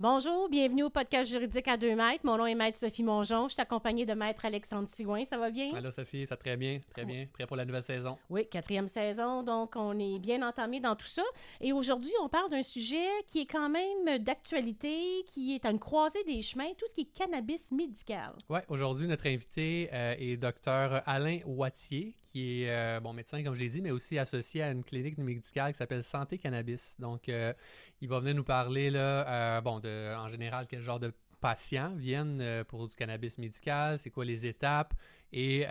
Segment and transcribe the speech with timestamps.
[0.00, 2.24] Bonjour, bienvenue au podcast juridique à deux mètres.
[2.24, 3.48] Mon nom est Maître Sophie Mongeon.
[3.48, 5.24] Je suis accompagnée de Maître Alexandre Sigouin.
[5.24, 5.74] Ça va bien?
[5.74, 7.26] Allô Sophie, ça va très bien, très bien.
[7.32, 8.16] Prêt pour la nouvelle saison?
[8.30, 11.24] Oui, quatrième saison, donc on est bien entamé dans tout ça.
[11.60, 15.80] Et aujourd'hui, on parle d'un sujet qui est quand même d'actualité, qui est à une
[15.80, 18.34] croisée des chemins, tout ce qui est cannabis médical.
[18.48, 23.56] Oui, aujourd'hui, notre invité euh, est docteur Alain Wattier, qui est euh, bon médecin, comme
[23.56, 26.94] je l'ai dit, mais aussi associé à une clinique médicale qui s'appelle Santé Cannabis.
[27.00, 27.52] Donc, euh,
[28.00, 32.64] il va venir nous parler, là, bon, de, en général, quel genre de patients viennent
[32.68, 34.94] pour du cannabis médical, c'est quoi les étapes
[35.32, 35.66] et,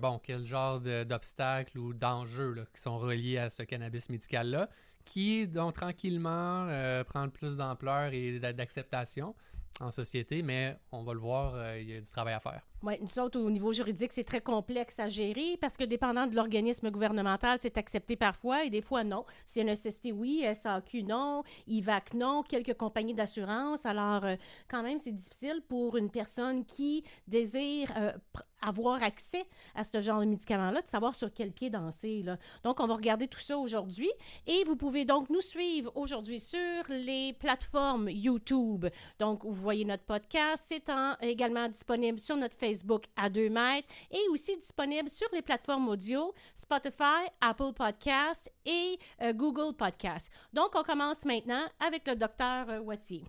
[0.00, 4.68] bon, quel genre d'obstacles ou d'enjeux qui sont reliés à ce cannabis médical-là,
[5.04, 6.68] qui, donc, tranquillement,
[7.06, 9.34] prend plus d'ampleur et d'acceptation
[9.80, 12.62] en société, mais on va le voir, il y a du travail à faire.
[12.86, 16.36] Oui, nous autres, au niveau juridique, c'est très complexe à gérer parce que dépendant de
[16.36, 19.24] l'organisme gouvernemental, c'est accepté parfois et des fois non.
[19.46, 23.86] C'est une SST, oui, SAQ, non, IVAC, non, quelques compagnies d'assurance.
[23.86, 24.36] Alors, euh,
[24.68, 28.12] quand même, c'est difficile pour une personne qui désire euh,
[28.60, 29.44] avoir accès
[29.74, 32.22] à ce genre de médicaments-là, de savoir sur quel pied danser.
[32.22, 32.36] Là.
[32.62, 34.10] Donc, on va regarder tout ça aujourd'hui.
[34.46, 38.86] Et vous pouvez donc nous suivre aujourd'hui sur les plateformes YouTube.
[39.18, 40.64] Donc, vous voyez notre podcast.
[40.66, 45.42] C'est également disponible sur notre Facebook Facebook à 2 mètres et aussi disponible sur les
[45.42, 50.30] plateformes audio Spotify, Apple Podcast et euh, Google Podcast.
[50.52, 53.24] Donc, on commence maintenant avec le docteur euh, Wattier.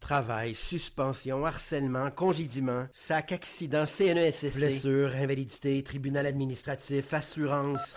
[0.00, 7.96] Travail, suspension, harcèlement, congédiement, sac, accident, CNESST, blessure, invalidité, tribunal administratif, assurance.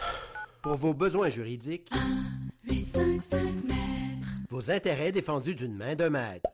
[0.64, 4.28] Pour vos besoins juridiques, 1, 8, 5, 5 mètres.
[4.50, 6.50] Vos intérêts défendus d'une main de maître.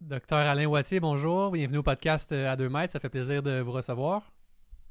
[0.00, 1.50] Docteur Alain Wattier, bonjour.
[1.50, 2.92] Bienvenue au podcast euh, à deux mètres.
[2.92, 4.32] Ça fait plaisir de vous recevoir.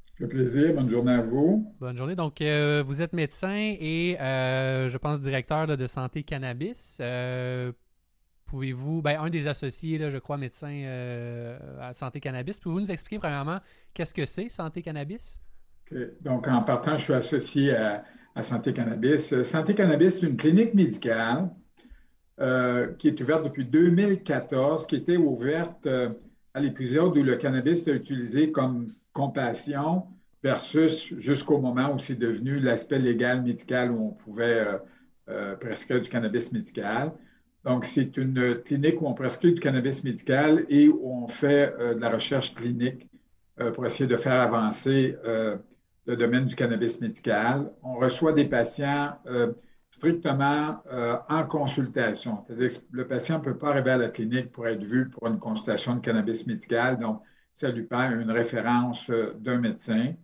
[0.04, 0.74] Ça fait plaisir.
[0.74, 1.74] Bonne journée à vous.
[1.80, 2.14] Bonne journée.
[2.14, 7.00] Donc, euh, vous êtes médecin et euh, je pense directeur de Santé Cannabis.
[8.44, 10.84] Pouvez-vous, ben, un des associés, je crois, médecin
[11.80, 13.58] à Santé Cannabis, pouvez-vous nous expliquer premièrement
[13.94, 15.38] qu'est-ce que c'est Santé Cannabis?
[16.20, 18.04] Donc, en partant, je suis associé à,
[18.34, 19.42] à Santé Cannabis.
[19.42, 21.50] Santé Cannabis, c'est une clinique médicale
[22.40, 26.10] euh, qui est ouverte depuis 2014, qui était ouverte euh,
[26.54, 30.04] à l'épisode où le cannabis était utilisé comme compassion
[30.44, 34.64] versus jusqu'au moment où c'est devenu l'aspect légal médical où on pouvait
[35.28, 37.12] euh, prescrire du cannabis médical.
[37.64, 42.00] Donc, c'est une clinique où on prescrit du cannabis médical et où on fait de
[42.00, 43.08] la recherche clinique
[43.74, 45.16] pour essayer de faire avancer
[46.06, 47.72] le domaine du cannabis médical.
[47.82, 49.18] On reçoit des patients
[49.98, 52.44] strictement euh, en consultation.
[52.46, 55.26] C'est-à-dire que le patient ne peut pas arriver à la clinique pour être vu pour
[55.26, 57.20] une consultation de cannabis médical, donc
[57.52, 60.14] ça lui prend une référence euh, d'un médecin.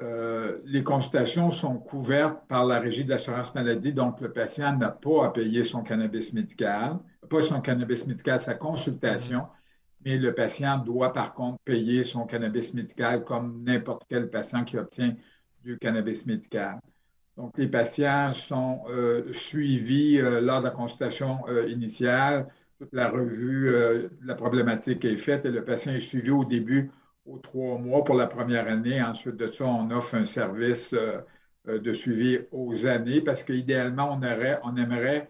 [0.00, 4.90] Euh, les consultations sont couvertes par la régie de l'assurance maladie, donc le patient n'a
[4.90, 6.98] pas à payer son cannabis médical,
[7.28, 9.48] pas son cannabis médical, sa consultation,
[10.04, 14.78] mais le patient doit par contre payer son cannabis médical comme n'importe quel patient qui
[14.78, 15.16] obtient
[15.62, 16.78] du cannabis médical.
[17.40, 22.48] Donc, les patients sont euh, suivis euh, lors de la consultation euh, initiale.
[22.78, 23.74] Toute la revue,
[24.24, 26.90] la problématique est faite et le patient est suivi au début
[27.26, 29.02] aux trois mois pour la première année.
[29.02, 30.94] Ensuite de ça, on offre un service
[31.66, 34.20] de suivi aux années parce qu'idéalement, on,
[34.64, 35.28] on aimerait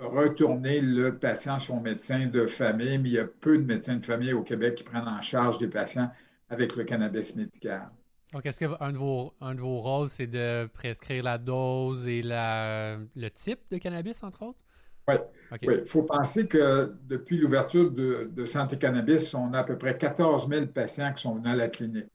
[0.00, 4.04] retourner le patient son médecin de famille, mais il y a peu de médecins de
[4.04, 6.10] famille au Québec qui prennent en charge des patients
[6.48, 7.90] avec le cannabis médical.
[8.32, 12.22] Donc, est-ce qu'un de, vos, un de vos rôles, c'est de prescrire la dose et
[12.22, 14.62] la, le type de cannabis, entre autres?
[15.08, 15.16] Oui.
[15.62, 20.48] Il faut penser que depuis l'ouverture de, Santé Cannabis, on a à peu près 14
[20.48, 22.06] 000 patients qui sont venus à la clinique.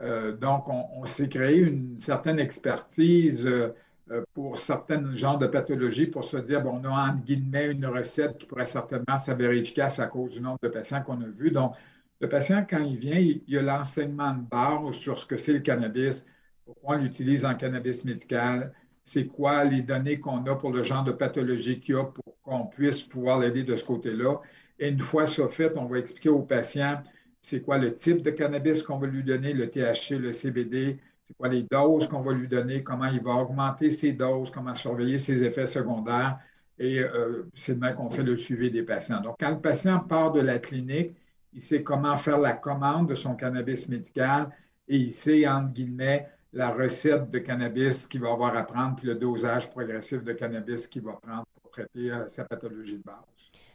[0.00, 6.24] Euh, donc, on, s'est créé une certaine expertise euh, pour certains genres de pathologies pour
[6.24, 10.06] se dire, bon, on a en guillemets une recette qui pourrait certainement s'avérer efficace à
[10.06, 11.50] cause du nombre de patients qu'on a vus.
[11.50, 11.74] Donc,
[12.22, 15.54] le patient, quand il vient, il, y a l'enseignement de base sur ce que c'est
[15.54, 16.24] le cannabis,
[16.64, 18.72] pourquoi on l'utilise en cannabis médical,
[19.02, 22.40] c'est quoi les données qu'on a pour le genre de pathologie qu'il y a pour
[22.42, 24.40] qu'on puisse pouvoir l'aider de ce côté-là.
[24.78, 27.02] Et une fois ça fait, on va expliquer au patient
[27.40, 31.36] c'est quoi le type de cannabis qu'on va lui donner, le THC, le CBD, c'est
[31.36, 35.18] quoi les doses qu'on va lui donner, comment il va augmenter ses doses, comment surveiller
[35.18, 36.38] ses effets secondaires.
[36.78, 39.20] Et euh, c'est de même qu'on fait le suivi des patients.
[39.20, 41.16] Donc, quand le patient part de la clinique,
[41.52, 44.50] il sait comment faire la commande de son cannabis médical
[44.88, 49.06] et il sait, entre guillemets, la recette de cannabis qu'il va avoir à prendre, puis
[49.06, 53.16] le dosage progressif de cannabis qu'il va prendre pour traiter euh, sa pathologie de base.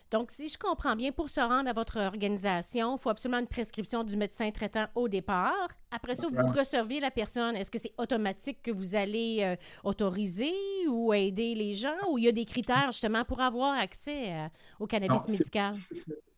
[0.09, 3.47] Donc, si je comprends bien, pour se rendre à votre organisation, il faut absolument une
[3.47, 5.67] prescription du médecin traitant au départ.
[5.91, 7.57] Après ça, vous recevez la personne.
[7.57, 10.53] Est-ce que c'est automatique que vous allez euh, autoriser
[10.87, 14.47] ou aider les gens ou il y a des critères justement pour avoir accès euh,
[14.79, 15.73] au cannabis médical?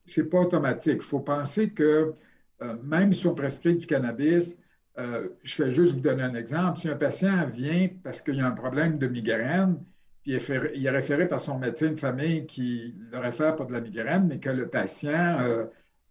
[0.10, 0.98] C'est pas automatique.
[0.98, 2.14] Il faut penser que
[2.62, 4.58] euh, même si on prescrit du cannabis,
[5.44, 6.78] je vais juste vous donner un exemple.
[6.78, 9.82] Si un patient vient parce qu'il a un problème de migraine,
[10.24, 13.82] puis il est, référé par son médecin de famille qui le réfère pour de la
[13.82, 15.66] migraine, mais que le patient, euh,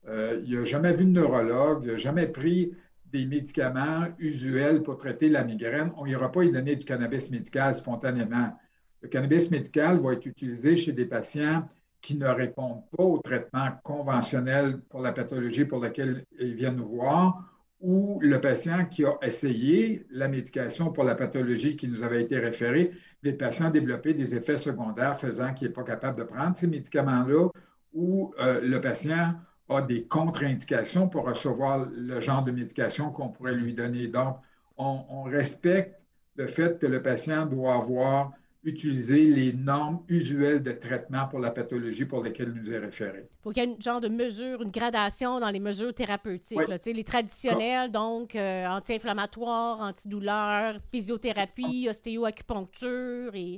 [0.09, 2.73] euh, n'a jamais vu de neurologue, il n'a jamais pris
[3.13, 7.75] des médicaments usuels pour traiter la migraine, on n'ira pas y donner du cannabis médical
[7.75, 8.59] spontanément.
[9.03, 11.69] Le cannabis médical va être utilisé chez des patients
[12.01, 16.89] qui ne répondent pas au traitement conventionnel pour la pathologie pour laquelle ils viennent nous
[16.89, 17.49] voir
[17.81, 22.39] ou le patient qui a essayé la médication pour la pathologie qui nous avait été
[22.39, 22.91] référée,
[23.23, 27.49] les patients développé des effets secondaires faisant qu'il n'est pas capable de prendre ces médicaments-là,
[27.93, 29.35] ou euh, le patient
[29.69, 34.09] a des contre-indications pour recevoir le genre de médication qu'on pourrait lui donner.
[34.09, 34.39] Donc,
[34.77, 36.01] on respecte
[36.37, 38.33] le fait que le patient doit avoir
[38.69, 43.29] utiliser les normes usuelles de traitement pour la pathologie pour lesquelles il nous est référé.
[43.29, 46.59] Il faut qu'il y ait une genre de mesure, une gradation dans les mesures thérapeutiques.
[46.87, 53.57] les traditionnelles, donc euh, anti-inflammatoires, antidouleurs, physiothérapie, ostéo-acupuncture et...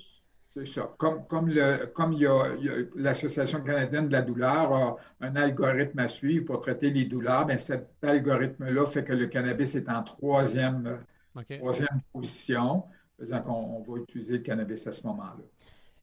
[0.53, 0.93] C'est ça.
[0.99, 2.57] Comme, comme, le, comme il y a,
[2.97, 7.57] l'Association canadienne de la douleur a un algorithme à suivre pour traiter les douleurs, bien,
[7.57, 10.99] cet algorithme-là fait que le cannabis est en troisième,
[11.59, 12.83] troisième position
[13.21, 15.45] faisant qu'on va utiliser le cannabis à ce moment-là.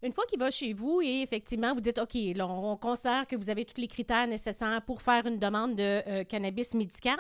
[0.04, 3.50] Une fois qu'il va chez vous et effectivement, vous dites, OK, on considère que vous
[3.50, 7.18] avez tous les critères nécessaires pour faire une demande de euh, cannabis médical.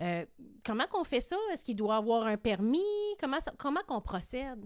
[0.00, 0.24] Euh,
[0.64, 1.36] comment qu'on fait ça?
[1.52, 2.78] Est-ce qu'il doit avoir un permis?
[3.20, 4.64] Comment, comment qu'on procède?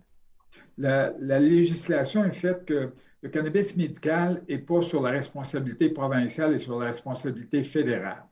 [0.76, 2.92] La, législation est faite que
[3.22, 8.24] le cannabis médical n'est pas sur la responsabilité provinciale et sur la responsabilité fédérale.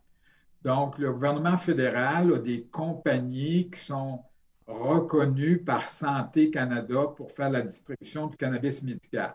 [0.62, 4.20] Donc, le gouvernement fédéral a des compagnies qui sont
[4.66, 9.34] reconnu par Santé Canada pour faire la distribution du cannabis médical.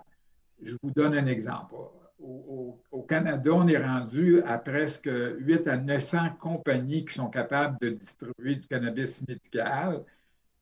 [0.62, 1.76] Je vous donne un exemple.
[2.20, 7.90] Au, Canada, on est rendu à presque 8 à 900 compagnies qui sont capables de
[7.90, 10.04] distribuer du cannabis médical,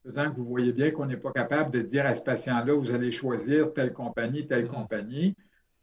[0.06, 2.94] faisant que vous voyez bien qu'on n'est pas capable de dire à ce patient-là, vous
[2.94, 4.68] allez choisir telle compagnie, telle mm-hmm.
[4.68, 5.36] compagnie.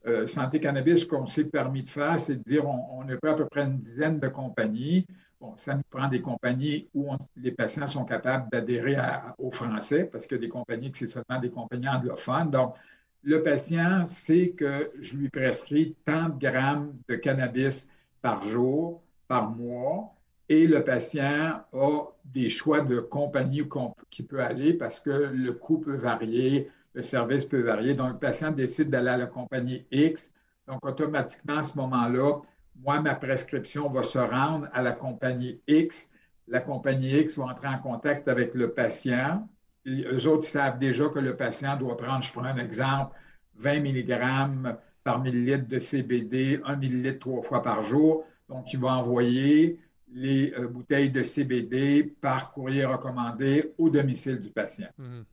[0.06, 3.14] Euh, Santé Cannabis, ce qu'on s'est permis de faire, c'est de dire on, on a
[3.14, 5.06] à peu près une dizaine de compagnies
[5.56, 8.96] ça nous prend des compagnies où les patients sont capables d'adhérer
[9.38, 12.50] au français, parce que des compagnies que c'est seulement des compagnies anglophones.
[12.50, 12.74] Donc,
[13.22, 17.88] le patient sait que je lui prescris tant de grammes de cannabis
[18.20, 20.14] par jour, par mois,
[20.48, 23.62] et le patient a des choix de compagnie
[24.10, 27.94] qui peut aller parce que le coût peut varier, le service peut varier.
[27.94, 30.30] Donc, le patient décide d'aller à la compagnie X.
[30.68, 32.40] Donc, automatiquement, à ce moment-là,
[32.76, 36.10] moi, ma prescription va se rendre à la compagnie X.
[36.48, 39.48] La compagnie X va entrer en contact avec le patient.
[39.84, 43.16] Les autres savent déjà que le patient doit prendre, je prends un exemple,
[43.56, 48.24] 20 mg par millilitre de CBD, 1 millilitre trois fois par jour.
[48.48, 49.78] Donc, il va envoyer
[50.14, 54.88] les euh, bouteilles de CBD par courrier recommandé au domicile du patient.
[54.98, 55.24] Mhm.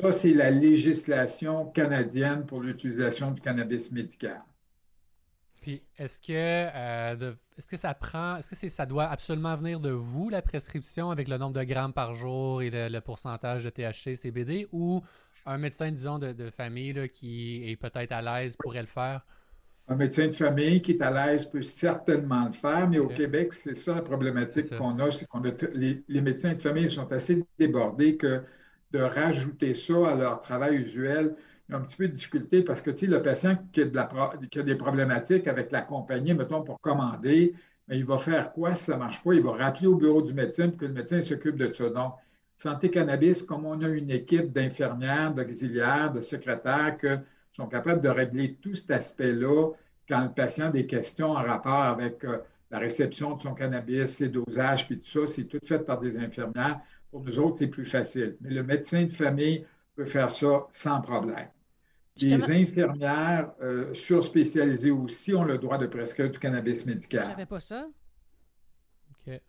[0.00, 4.42] Ça, c'est la législation canadienne pour l'utilisation du cannabis médical.
[5.66, 9.90] Puis est-ce que euh, est-ce que ça prend est-ce que ça doit absolument venir de
[9.90, 14.14] vous la prescription avec le nombre de grammes par jour et le, pourcentage de THC
[14.14, 15.02] CBD ou
[15.44, 19.26] un médecin disons de, famille qui est peut-être à l'aise pourrait le faire?
[19.88, 23.52] Un médecin de famille qui est à l'aise peut certainement le faire, mais au Québec,
[23.52, 27.10] c'est ça la problématique qu'on a, c'est qu'on a les, les, médecins de famille sont
[27.10, 28.40] assez débordés que
[28.92, 31.34] de rajouter ça à leur travail usuel,
[31.68, 34.62] il a un petit peu de difficulté parce que, tu sais, le patient qui a,
[34.62, 37.54] des problématiques avec la compagnie, mettons, pour commander,
[37.88, 39.34] mais il va faire quoi si ça ne marche pas?
[39.34, 41.88] Il va rappeler au bureau du médecin que le médecin s'occupe de ça.
[41.88, 42.14] Donc,
[42.56, 47.08] Santé Cannabis, comme on a une équipe d'infirmières, d'auxiliaires, de secrétaires qui
[47.52, 49.72] sont capables de régler tout cet aspect-là
[50.08, 52.38] quand le patient a des questions en rapport avec euh,
[52.70, 56.16] la réception de son cannabis, ses dosages, puis tout ça, c'est tout fait par des
[56.16, 56.80] infirmières.
[57.10, 58.36] Pour nous autres, c'est plus facile.
[58.40, 61.48] Mais le médecin de famille peut faire ça sans problème.
[62.18, 67.24] Les infirmières euh, surspécialisées aussi ont le droit de prescrire du cannabis médical.
[67.24, 67.86] Je savais pas ça.
[69.10, 69.40] OK.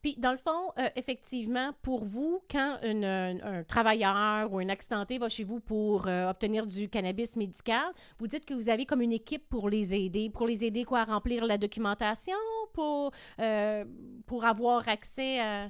[0.00, 5.28] Puis, dans le fond, euh, effectivement, pour vous, quand un travailleur ou un accidenté va
[5.28, 9.12] chez vous pour euh, obtenir du cannabis médical, vous dites que vous avez comme une
[9.12, 10.28] équipe pour les aider.
[10.30, 12.36] Pour les aider, quoi, à remplir la documentation,
[12.72, 13.12] pour,
[14.26, 15.68] pour avoir accès à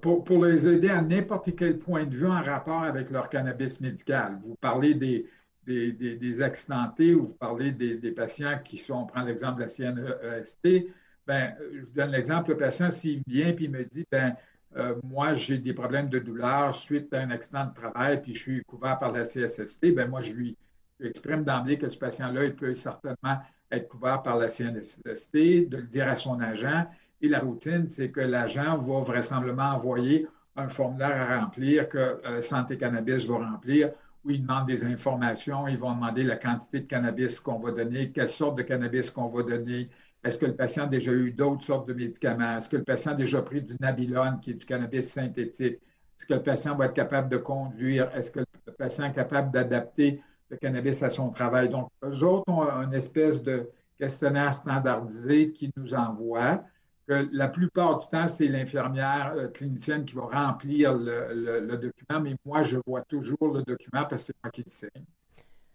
[0.00, 4.38] pour, les aider à n'importe quel point de vue en rapport avec leur cannabis médical.
[4.42, 5.26] Vous parlez des,
[5.66, 10.86] des, accidentés ou vous parlez des, patients qui sont, on prend l'exemple de la CNEST,
[11.26, 14.34] ben, je vous donne l'exemple, le patient, s'il vient et il me dit, ben,
[14.76, 18.40] euh, moi, j'ai des problèmes de douleur suite à un accident de travail, puis je
[18.40, 20.56] suis couvert par la CSST, ben, moi, je lui
[21.02, 23.38] exprime d'emblée que ce patient-là, il peut certainement
[23.70, 26.86] être couvert par la CNSST, de le dire à son agent.
[27.22, 32.42] Et la routine, c'est que l'agent va vraisemblablement envoyer un formulaire à remplir que euh,
[32.42, 33.90] Santé Cannabis va remplir,
[34.24, 38.10] où il demande des informations, ils vont demander la quantité de cannabis qu'on va donner,
[38.10, 39.88] quelle sorte de cannabis qu'on va donner,
[40.22, 43.12] est-ce que le patient a déjà eu d'autres sortes de médicaments, est-ce que le patient
[43.12, 46.86] a déjà pris du Nabilone, qui est du cannabis synthétique, est-ce que le patient va
[46.86, 51.30] être capable de conduire, est-ce que le patient est capable d'adapter le cannabis à son
[51.30, 51.68] travail.
[51.68, 56.64] Donc, eux autres ont une espèce de questionnaire standardisé qui nous envoie.
[57.10, 62.62] La plupart du temps, c'est l'infirmière euh, clinicienne qui va remplir le, document, mais moi,
[62.62, 65.04] je vois toujours le document parce que c'est moi qui le signe.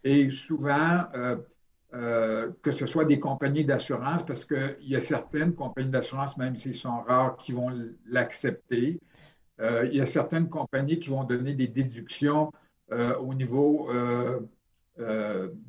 [0.05, 1.35] Et souvent, euh,
[1.93, 6.55] euh, que ce soit des compagnies d'assurance, parce qu'il y a certaines compagnies d'assurance, même
[6.55, 7.69] s'ils sont rares, qui vont
[8.05, 8.99] l'accepter.
[9.59, 12.51] il y a certaines compagnies qui vont donner des déductions
[12.91, 13.89] au niveau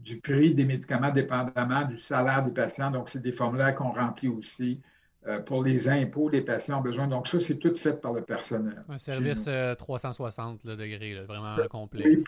[0.05, 2.91] du prix des médicaments dépendamment du salaire des patients.
[2.91, 4.81] Donc, c'est des formulaires qu'on remplit aussi.
[5.29, 7.09] Euh, pour les impôts, les patients ont besoin.
[7.09, 8.85] Donc, ça, c'est tout fait par le personnel.
[8.89, 12.05] Un service 360 euh, degrés, vraiment complet.
[12.07, 12.25] Oui,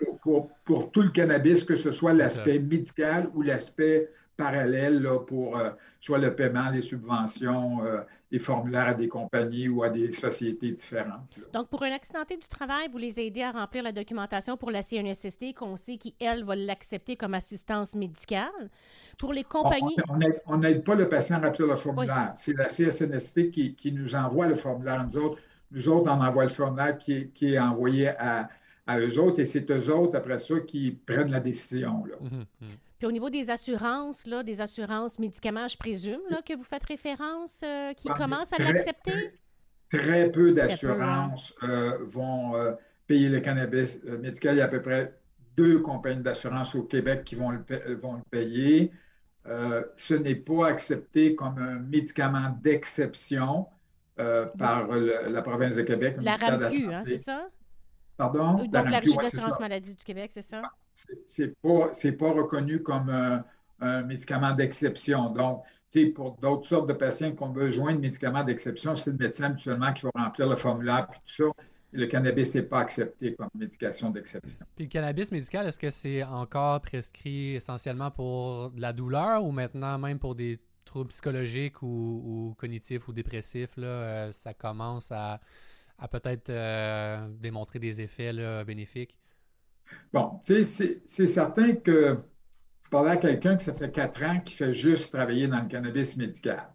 [0.65, 5.61] pour, tout le cannabis, que ce soit l'aspect médical ou l'aspect parallèle pour
[6.01, 7.81] soit le paiement, les subventions,
[8.31, 11.39] des formulaires à des compagnies ou à des sociétés différentes.
[11.53, 14.83] Donc, pour un accidenté du travail, vous les aidez à remplir la documentation pour la
[14.83, 18.71] CNSST, qu'on sait qui, elle, va l'accepter comme assistance médicale.
[19.19, 19.97] Pour les compagnies...
[20.47, 22.33] On n'aide pas le patient à remplir le formulaire.
[22.35, 25.07] C'est la CNSST qui, qui, nous envoie le formulaire.
[25.13, 25.39] Nous autres,
[25.71, 28.49] nous autres, on envoie le formulaire qui, qui est envoyé à,
[28.87, 32.05] à eux autres et c'est eux autres, après ça, qui prennent la décision.
[32.05, 32.17] Là.
[32.21, 32.69] Hum, hum.
[32.99, 36.83] Puis au niveau des assurances, là, des assurances médicaments, je présume là, que vous faites
[36.83, 39.33] référence, euh, qui commencent à l'accepter?
[39.89, 42.73] Très peu d'assurances euh, vont euh,
[43.07, 44.57] payer le cannabis médical.
[44.57, 45.17] Il y a à peu près
[45.57, 48.91] deux compagnies d'assurance au Québec qui vont le, vont le payer.
[49.97, 53.67] ce n'est pas accepté comme un médicament d'exception
[54.17, 56.17] par la province de Québec.
[56.21, 57.49] La RAMQ, hein, c'est ça?
[58.17, 58.55] Pardon?
[58.55, 60.63] Donc, la, la Régie d'assurance maladie du Québec, c'est ça?
[61.27, 65.31] C'est pas, pas reconnu comme un, médicament d'exception.
[65.31, 65.63] Donc,
[66.15, 69.93] pour d'autres sortes de patients qui ont besoin de médicaments d'exception, c'est le médecin habituellement
[69.93, 71.65] qui va remplir le formulaire puis tout ça.
[71.93, 74.59] le cannabis n'est pas accepté comme médication d'exception.
[74.75, 79.53] Puis le cannabis médical, est-ce que c'est encore prescrit essentiellement pour de la douleur ou
[79.53, 85.41] maintenant même pour des troubles psychologiques ou, cognitifs ou dépressifs, là, euh, ça commence à,
[86.11, 88.33] peut-être euh, démontrer des effets
[88.65, 89.17] bénéfiques?
[90.13, 94.41] Bon, tu sais, c'est certain que vous parlez à quelqu'un que ça fait quatre ans
[94.41, 96.69] qui fait juste travailler dans le cannabis médical.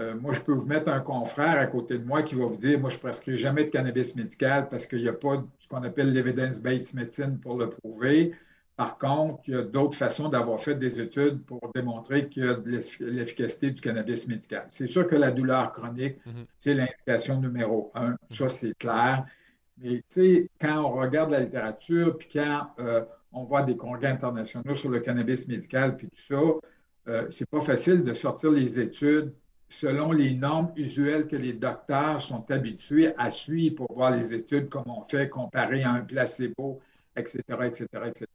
[0.00, 2.56] Euh, moi, je peux vous mettre un confrère à côté de moi qui va vous
[2.56, 5.68] dire, moi, je ne prescris jamais de cannabis médical parce qu'il n'y a pas ce
[5.68, 8.32] qu'on appelle l'evidence-based medicine pour le prouver.
[8.76, 12.48] Par contre, il y a d'autres façons d'avoir fait des études pour démontrer qu'il y
[12.48, 12.68] a de
[13.00, 14.66] l'efficacité du cannabis médical.
[14.70, 16.46] C'est sûr que la douleur chronique, mm-hmm.
[16.58, 18.16] c'est l'indication numéro un.
[18.32, 19.26] Ça, c'est clair.
[19.78, 24.08] Mais tu sais, quand on regarde la littérature, puis quand euh, on voit des congrès
[24.08, 26.42] internationaux sur le cannabis médical, puis tout ça,
[27.08, 29.32] euh, c'est pas facile de sortir les études
[29.68, 34.68] selon les normes usuelles que les docteurs sont habitués à suivre pour voir les études,
[34.68, 36.80] comme on fait, comparé à un placebo,
[37.16, 38.26] etc., etc., etc.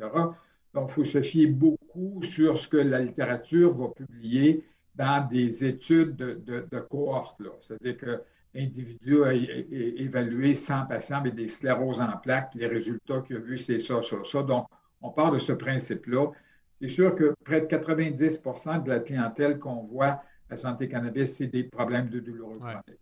[0.73, 4.63] Donc, il faut se fier beaucoup sur ce que la littérature va publier
[4.95, 7.41] dans des études de, de, de cohorte.
[7.61, 8.21] C'est-à-dire que
[8.55, 13.39] individu a évalué 100 patients avec des scléroses en plaques, puis les résultats qu'il a
[13.39, 14.43] vus, c'est ça, ça, ça.
[14.43, 14.67] Donc,
[15.01, 16.31] on part de ce principe-là.
[16.81, 21.47] C'est sûr que près de 90% de la clientèle qu'on voit à Santé Cannabis, c'est
[21.47, 22.99] des problèmes de douleur chronique.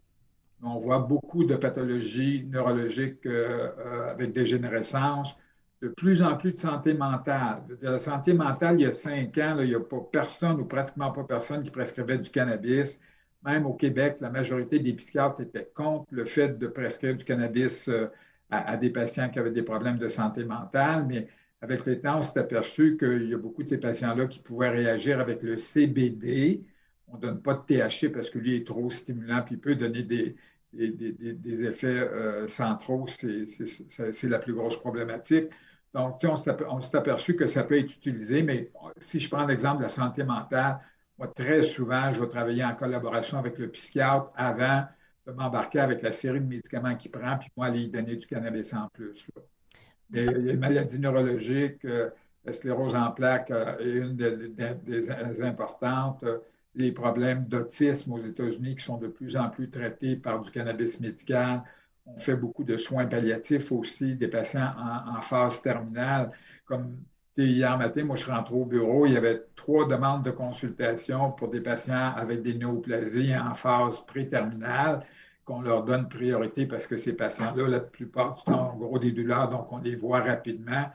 [0.63, 5.36] On voit beaucoup de pathologies neurologiques euh, euh, avec dégénérescence,
[5.84, 7.62] de plus en plus de santé mentale.
[7.82, 11.12] La santé mentale, il y a cinq ans, il n'y a pas personne ou pratiquement
[11.12, 13.00] pas personne qui prescrivait du cannabis.
[13.44, 17.88] Même au Québec, la majorité des psychiatres étaient contre le fait de prescrire du cannabis
[17.88, 18.08] euh,
[18.50, 21.27] à, des patients qui avaient des problèmes de santé mentale, mais
[21.62, 24.70] avec le temps, on s'est aperçu qu'il y a beaucoup de ces patients-là qui pouvaient
[24.70, 26.63] réagir avec le CBD.
[27.08, 29.75] On ne donne pas de THC parce que lui est trop stimulant, puis il peut
[29.75, 30.36] donner des,
[30.74, 33.08] effets euh, centraux.
[33.08, 35.50] C'est la plus grosse problématique.
[35.94, 39.84] Donc, on s'est aperçu que ça peut être utilisé, mais si je prends l'exemple de
[39.84, 40.79] la santé mentale,
[41.18, 44.86] moi, très souvent, je vais travailler en collaboration avec le psychiatre avant
[45.26, 48.74] de m'embarquer avec la série de médicaments qu'il prend, puis moi, aller donner du cannabis
[48.74, 49.28] en plus.
[50.10, 52.10] des maladies neurologiques, euh,
[52.46, 56.24] La sclérose en plaques est une des, importantes.
[56.76, 61.00] Les problèmes d'autisme aux États-Unis qui sont de plus en plus traités par du cannabis
[61.02, 61.64] médical.
[62.06, 66.32] On fait beaucoup de soins palliatifs aussi, des patients en, phase terminale.
[66.66, 66.98] Comme
[67.44, 71.32] hier matin, moi, je suis rentré au bureau, il y avait trois demandes de consultation
[71.32, 75.01] pour des patients avec des néoplasies en phase préterminale
[75.46, 79.12] qu'on leur donne priorité parce que ces patients-là, la plupart du temps, ont gros des
[79.12, 80.86] douleurs, donc on les voit rapidement.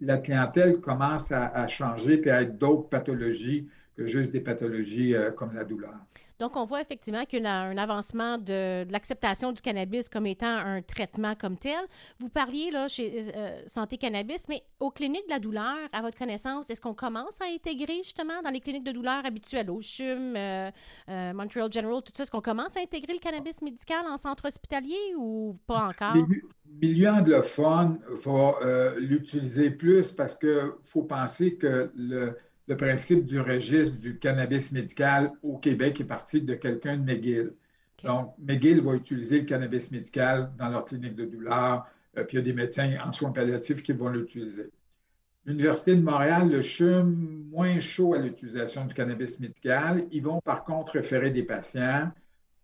[0.00, 5.30] la clientèle commence à, changer et à être d'autres pathologies que juste des pathologies euh,
[5.30, 5.94] comme la douleur.
[6.38, 10.46] Donc, on voit effectivement qu'il y a un avancement de, l'acceptation du cannabis comme étant
[10.46, 11.78] un traitement comme tel.
[12.18, 16.18] Vous parliez là chez euh, Santé Cannabis, mais aux cliniques de la douleur, à votre
[16.18, 20.34] connaissance, est-ce qu'on commence à intégrer justement dans les cliniques de douleur habituelles, au CHUM,
[20.36, 20.70] euh,
[21.32, 25.14] Montreal General, tout ça, est-ce qu'on commence à intégrer le cannabis médical en centre hospitalier
[25.16, 26.14] ou pas encore?
[26.14, 28.54] Le milieu anglophone va
[28.98, 32.36] l'utiliser plus parce qu'il faut penser que le
[32.68, 37.52] le principe du registre du cannabis médical au Québec est parti de quelqu'un de McGill.
[38.04, 41.86] Donc, McGill va utiliser le cannabis médical dans leur clinique de douleur,
[42.18, 44.70] euh, puis il y a des médecins en soins palliatifs qui vont l'utiliser.
[45.46, 50.04] L'Université de Montréal, le CHUM, moins chaud à l'utilisation du cannabis médical.
[50.10, 52.10] Ils vont par contre référer des patients.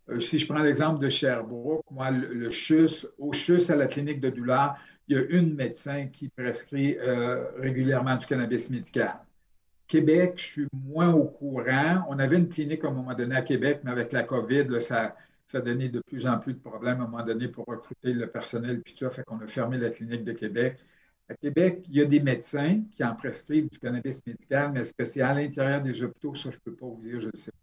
[0.09, 4.19] Euh, si je prends l'exemple de Sherbrooke, moi, le, CHUS, au CHUS à la clinique
[4.19, 4.75] de douleur,
[5.07, 9.15] il y a une médecin qui prescrit euh, régulièrement du cannabis médical.
[9.93, 12.03] Québec, je suis moins au courant.
[12.09, 15.15] On avait une clinique à un moment donné à Québec, mais avec la COVID, ça,
[15.45, 18.25] ça donnait de plus en plus de problèmes à un moment donné pour recruter le
[18.25, 20.79] personnel, puis tout ça, fait qu'on a fermé la clinique de Québec.
[21.29, 25.37] À Québec, il y a des médecins qui en prescrivent du cannabis médical, mais spécial
[25.37, 27.62] à l'intérieur des hôpitaux, ça, je ne peux pas vous dire, je ne sais pas.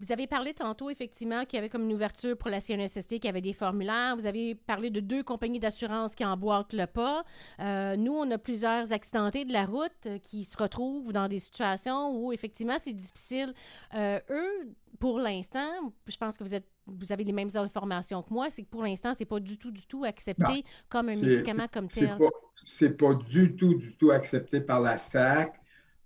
[0.00, 3.24] Vous avez parlé tantôt, effectivement, qu'il y avait comme une ouverture pour la CNSST, qu'il
[3.24, 4.16] y avait des formulaires.
[4.16, 7.24] Vous avez parlé de deux compagnies d'assurance qui emboîtent le pas.
[7.60, 11.38] Euh, nous, on a plusieurs accidentés de la route euh, qui se retrouvent dans des
[11.38, 13.54] situations où, effectivement, c'est difficile.
[13.94, 18.32] Euh, eux, pour l'instant, je pense que vous êtes vous avez les mêmes informations que
[18.32, 21.66] moi, c'est que pour l'instant, c'est pas du tout, du tout accepté comme un médicament
[21.72, 22.16] comme tel.
[22.54, 25.58] C'est pas, pas du tout, du tout accepté par la SAC.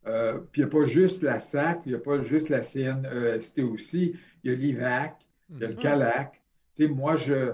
[0.09, 2.63] Euh, puis il n'y a pas juste la SAC, il n'y a pas juste la
[2.63, 5.17] CNEST aussi, il y a l'IVAC,
[5.51, 5.75] il y a le.
[5.75, 6.41] CALAC.
[6.81, 7.53] moi, je,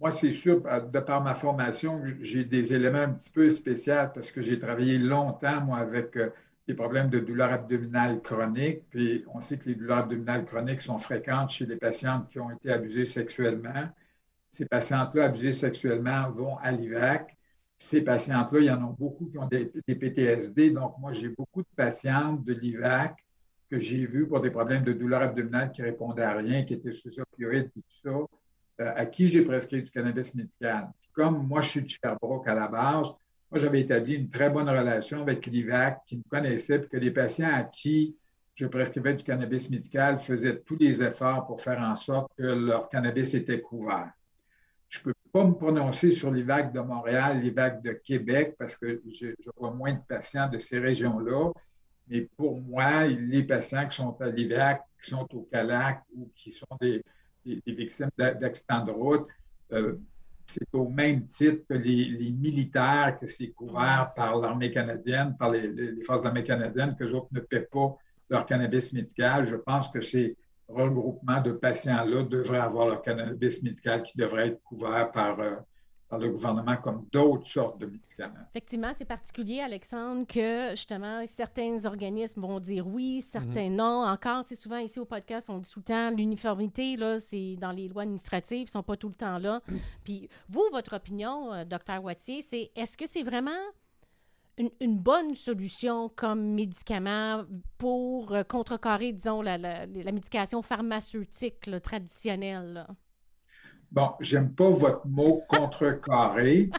[0.00, 4.30] moi, c'est sûr, de par ma formation, j'ai des éléments un petit peu spéciaux parce
[4.30, 6.30] que j'ai travaillé longtemps, moi, avec euh,
[6.68, 8.82] des problèmes de douleurs abdominales chroniques.
[8.90, 12.50] Puis on sait que les douleurs abdominales chroniques sont fréquentes chez les patientes qui ont
[12.50, 13.88] été abusées sexuellement.
[14.50, 17.36] Ces patientes-là abusées sexuellement vont à l'IVAC
[17.80, 20.70] ces patientes-là, il y en a beaucoup qui ont des, PTSD.
[20.70, 23.16] Donc, moi, j'ai beaucoup de patientes de l'IVAC
[23.70, 26.92] que j'ai vues pour des problèmes de douleur abdominale qui répondaient à rien, qui étaient
[26.92, 30.90] sous opioïdes et tout ça, euh, à qui j'ai prescrit du cannabis médical.
[31.14, 33.06] comme moi, je suis de Sherbrooke à la base,
[33.50, 37.10] moi, j'avais établi une très bonne relation avec l'IVAC qui me connaissait, puis que les
[37.10, 38.14] patients à qui
[38.54, 42.90] je prescrivais du cannabis médical faisaient tous les efforts pour faire en sorte que leur
[42.90, 44.12] cannabis était couvert.
[45.32, 48.56] Je ne peux pas me prononcer sur les vagues de Montréal, les vagues de Québec,
[48.58, 51.52] parce que je, vois moins de patients de ces régions-là.
[52.08, 56.50] Mais pour moi, les patients qui sont à l'IVAC, qui sont au CALAC ou qui
[56.50, 57.04] sont des,
[57.44, 59.28] victimes d'accidents de route,
[59.72, 59.98] euh,
[60.46, 65.68] c'est au même titre que les, militaires, que c'est couvert par l'armée canadienne, par les,
[65.68, 67.96] les forces d'armée canadiennes, que les autres ne paient pas
[68.28, 69.48] leur cannabis médical.
[69.48, 70.36] Je pense que c'est
[70.74, 75.56] regroupement de patients-là devraient avoir le cannabis médical qui devrait être couvert par, euh,
[76.08, 78.34] par le gouvernement comme d'autres sortes de médicaments.
[78.50, 83.76] Effectivement, c'est particulier, Alexandre, que justement, certains organismes vont dire oui, certains mhm.
[83.76, 84.04] non.
[84.04, 87.56] Encore, tu sais, souvent ici au podcast, on dit tout le temps, l'uniformité, là, c'est
[87.56, 89.60] dans les lois administratives, ils ne sont pas tout le temps là.
[89.68, 89.78] Mhm.
[90.04, 93.50] Puis vous, votre opinion, euh, docteur Wattier, c'est est-ce que c'est vraiment
[94.58, 97.44] une, bonne solution comme médicament
[97.78, 102.86] pour euh, contrecarrer, disons, la, médication pharmaceutique traditionnelle?
[103.90, 106.70] Bon, j'aime pas votre mot contrecarrer.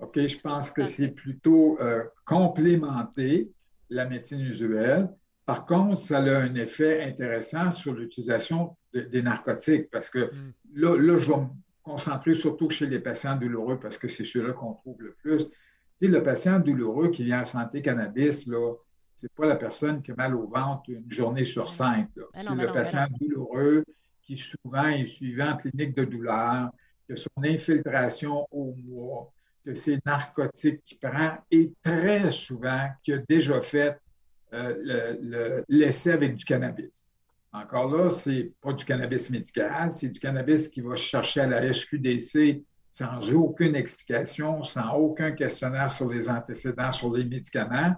[0.00, 3.50] OK, je pense que c'est plutôt euh, complémenter
[3.88, 5.08] la médecine usuelle.
[5.46, 10.52] Par contre, ça a un effet intéressant sur l'utilisation des narcotiques parce que mm.
[10.74, 11.46] là, là, je vais me
[11.82, 15.48] concentrer surtout chez les patients douloureux parce que c'est ceux-là qu'on trouve le plus
[16.08, 18.74] le patient douloureux qui vient à Santé Cannabis, là,
[19.14, 22.08] c'est pas la personne qui a mal au ventre une journée sur cinq.
[22.16, 23.84] Ben c'est le ben patient ben douloureux
[24.22, 26.70] qui souvent est suivant en clinique de douleur,
[27.08, 29.32] que son infiltration au mois,
[29.64, 33.98] que ses narcotiques qu'il prend et très souvent qui a déjà fait
[34.54, 37.04] euh, l'essai avec du cannabis.
[37.52, 41.72] Encore là, c'est pas du cannabis médical, c'est du cannabis qui va chercher à la
[41.72, 42.62] SQDC
[42.92, 47.96] sans aucune explication, sans aucun questionnaire sur les antécédents, sur les médicaments,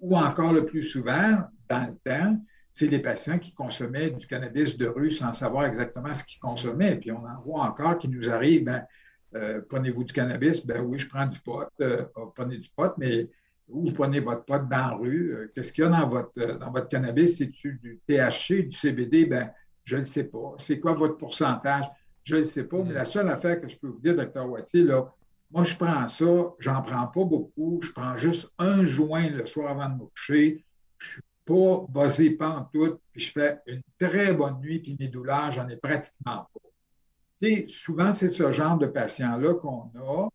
[0.00, 4.78] ou encore le plus souvent, dans le temps, c'est les patients qui consommaient du cannabis
[4.78, 6.96] de rue sans savoir exactement ce qu'ils consommaient.
[6.96, 8.86] Puis on en voit encore qui nous arrivent, ben,
[9.34, 10.64] euh, prenez-vous du cannabis?
[10.64, 11.64] Ben oui, je prends du pot.
[11.82, 13.28] Euh, oh, prenez du pot, mais
[13.68, 14.66] vous prenez votre pot?
[14.68, 15.34] Dans la rue.
[15.34, 17.36] Euh, qu'est-ce qu'il y a dans votre, dans votre cannabis?
[17.36, 19.26] C'est-tu du THC, du CBD?
[19.26, 19.50] Ben,
[19.84, 20.54] je ne sais pas.
[20.56, 21.84] C'est quoi votre pourcentage?
[22.24, 22.82] Je ne le sais pas.
[22.82, 25.12] Mais la seule affaire que je peux vous dire, docteur Wattier, là,
[25.50, 27.80] moi, je prends ça, j'en prends pas beaucoup.
[27.82, 30.64] Je prends juste un joint le soir avant de me coucher.
[30.98, 34.96] Je suis pas basé pas en tout, puis je fais une très bonne nuit, puis
[35.00, 37.48] mes douleurs, j'en ai pratiquement pas.
[37.66, 40.28] souvent, c'est ce genre de patients-là qu'on a.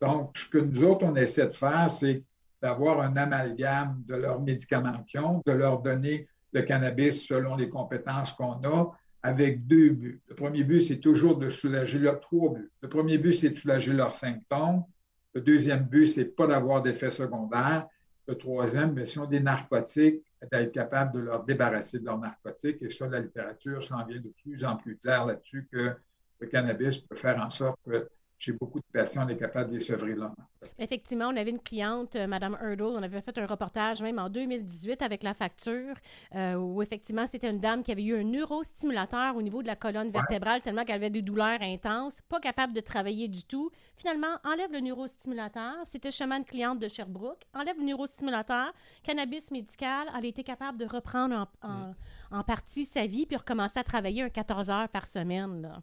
[0.00, 2.22] Donc, ce que nous autres, on essaie de faire, c'est
[2.62, 7.68] d'avoir un amalgame de leurs médicaments qui ont, de leur donner le cannabis selon les
[7.68, 8.92] compétences qu'on a,
[9.24, 10.20] avec deux buts.
[10.28, 12.70] Le premier but, c'est toujours de soulager leurs trois buts.
[12.82, 14.84] Le premier but, c'est de soulager leurs symptômes.
[15.32, 17.86] Le deuxième but, c'est pas d'avoir d'effets secondaires.
[18.28, 22.82] Le troisième, bien, si on des narcotiques, d'être capable de leur débarrasser de leurs narcotiques.
[22.82, 25.96] Et ça, la littérature s'en vient de plus en plus clair là-dessus que
[26.40, 28.06] le cannabis peut faire en sorte que
[28.38, 30.34] chez beaucoup de patients, on est capable de les sevrer là.
[30.78, 34.28] Effectivement, on avait une cliente, euh, Mme Hurdle, on avait fait un reportage même en
[34.28, 35.94] 2018 avec la facture,
[36.34, 39.76] euh, où effectivement, c'était une dame qui avait eu un neurostimulateur au niveau de la
[39.76, 43.70] colonne vertébrale, tellement qu'elle avait des douleurs intenses, pas capable de travailler du tout.
[43.96, 45.74] Finalement, enlève le neurostimulateur.
[45.86, 47.44] C'était chemin de cliente de Sherbrooke.
[47.54, 50.08] Enlève le neurostimulateur, cannabis médical.
[50.16, 51.94] Elle a été capable de reprendre en,
[52.30, 55.62] en partie sa vie puis recommencer à travailler un 14 heures par semaine.
[55.62, 55.82] Là.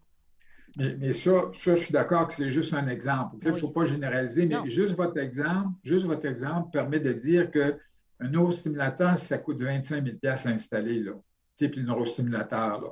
[0.77, 3.35] Mais, ça, je suis d'accord que c'est juste un exemple.
[3.41, 7.51] Il ne faut pas généraliser, mais juste votre exemple, juste votre exemple permet de dire
[7.51, 7.73] qu'un
[8.21, 11.11] neurostimulateur, ça coûte 25 000 à installer, là.
[11.57, 12.89] Puis le neurostimulateur, là.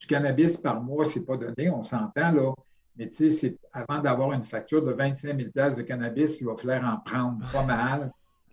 [0.00, 2.54] Du cannabis par mois, ce n'est pas donné, on s'entend, là.
[2.96, 6.84] Mais tu sais, avant d'avoir une facture de 25 000 de cannabis, il va falloir
[6.84, 8.10] en prendre pas mal.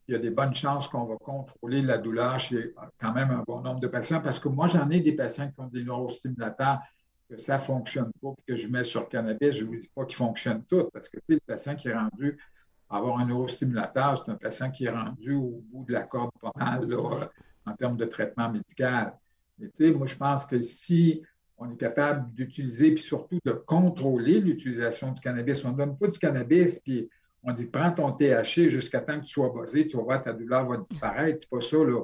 [0.07, 3.43] Il y a des bonnes chances qu'on va contrôler la douleur chez quand même un
[3.45, 6.79] bon nombre de patients parce que moi, j'en ai des patients qui ont des neurostimulateurs
[7.29, 9.89] que ça ne fonctionne pas, puis que je mets sur cannabis, je ne vous dis
[9.93, 12.37] pas qu'il fonctionne tout, parce que le patient qui est rendu
[12.89, 16.31] à avoir un neurostimulateur, c'est un patient qui est rendu au bout de la corde
[16.41, 16.87] pas mal
[17.65, 19.13] en termes de traitement médical.
[19.59, 21.23] Mais tu sais, moi, je pense que si
[21.57, 26.07] on est capable d'utiliser, puis surtout de contrôler l'utilisation du cannabis, on ne donne pas
[26.07, 27.09] du cannabis, puis
[27.43, 30.33] on dit prends ton THC jusqu'à temps que tu sois basé, tu vas voir ta
[30.33, 31.39] douleur va disparaître.
[31.41, 32.01] C'est pas ça, là.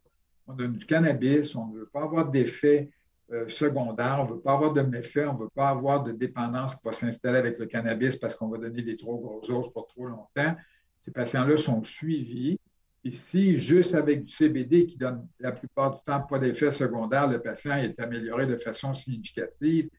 [0.47, 2.89] On donne du cannabis, on ne veut pas avoir d'effet
[3.31, 4.17] euh, secondaire.
[4.19, 6.81] On ne veut pas avoir de méfaits, on ne veut pas avoir de dépendance qui
[6.83, 10.07] va s'installer avec le cannabis parce qu'on va donner des trop grosses doses pour trop
[10.07, 10.55] longtemps.
[10.99, 12.59] Ces patients-là sont suivis.
[13.05, 17.41] Ici, juste avec du CBD qui donne la plupart du temps pas d'effet secondaire, le
[17.41, 19.89] patient est amélioré de façon significative,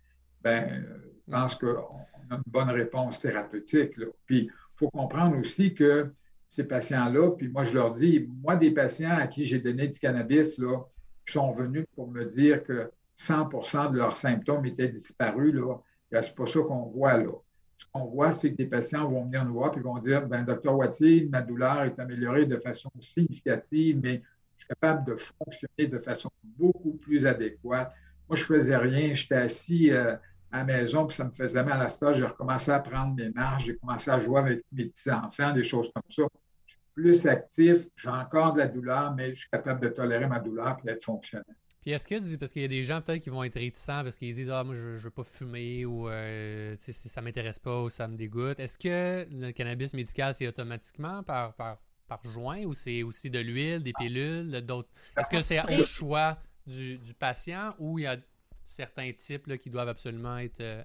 [0.43, 0.85] ben,
[1.27, 1.69] je pense qu'on
[2.31, 3.93] a une bonne réponse thérapeutique.
[4.27, 6.13] Puis, il faut comprendre aussi que
[6.49, 9.99] ces patients-là, puis moi, je leur dis, moi, des patients à qui j'ai donné du
[9.99, 10.85] cannabis, là,
[11.27, 15.55] qui sont venus pour me dire que 100% de leurs symptômes étaient disparus.
[15.55, 15.77] Là.
[16.23, 17.33] C'est pas ça qu'on voit là.
[17.79, 20.45] Ce qu'on voit, c'est que des patients vont venir nous voir et vont dire ben,
[20.45, 24.23] Docteur Wattier, ma douleur est améliorée de façon significative, mais
[24.57, 27.93] je suis capable de fonctionner de façon beaucoup plus adéquate.
[28.29, 30.15] Moi, je ne faisais rien, j'étais assis euh,
[30.51, 32.19] à la maison, puis ça me faisait mal à stage.
[32.19, 35.91] J'ai recommencé à prendre mes marches, j'ai commencé à jouer avec mes petits-enfants, des choses
[35.93, 36.23] comme ça.
[36.67, 40.27] Je suis plus actif, j'ai encore de la douleur, mais je suis capable de tolérer
[40.27, 41.45] ma douleur et d'être fonctionnel.
[41.85, 44.17] Puis est-ce que, parce qu'il y a des gens peut-être qui vont être réticents parce
[44.17, 47.91] qu'ils disent Ah, moi, je, ne veux pas fumer ou euh, ça m'intéresse pas ou
[47.91, 48.59] ça me dégoûte.
[48.59, 51.77] Est-ce que le cannabis médical, c'est automatiquement par, par,
[52.09, 54.89] par joint ou c'est aussi de l'huile, des pilules, d'autres?
[55.19, 58.17] Est-ce que c'est au choix du, patient ou il y a
[58.63, 60.63] certains types là, qui doivent absolument être.
[60.63, 60.83] Euh,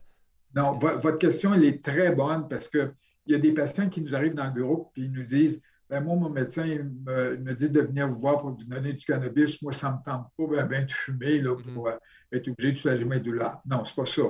[0.53, 2.93] non, votre question, elle est très bonne parce qu'il
[3.27, 6.01] y a des patients qui nous arrivent dans le bureau et ils nous disent ben,
[6.01, 9.59] moi, mon médecin me, dit de venir vous voir pour vous donner du cannabis.
[9.61, 11.93] Moi, ça ne me tente pas ben, de fumer là, pour mm-hmm.
[11.93, 13.59] euh, être obligé de soulager mes douleurs.
[13.65, 14.21] Non, ce n'est pas ça.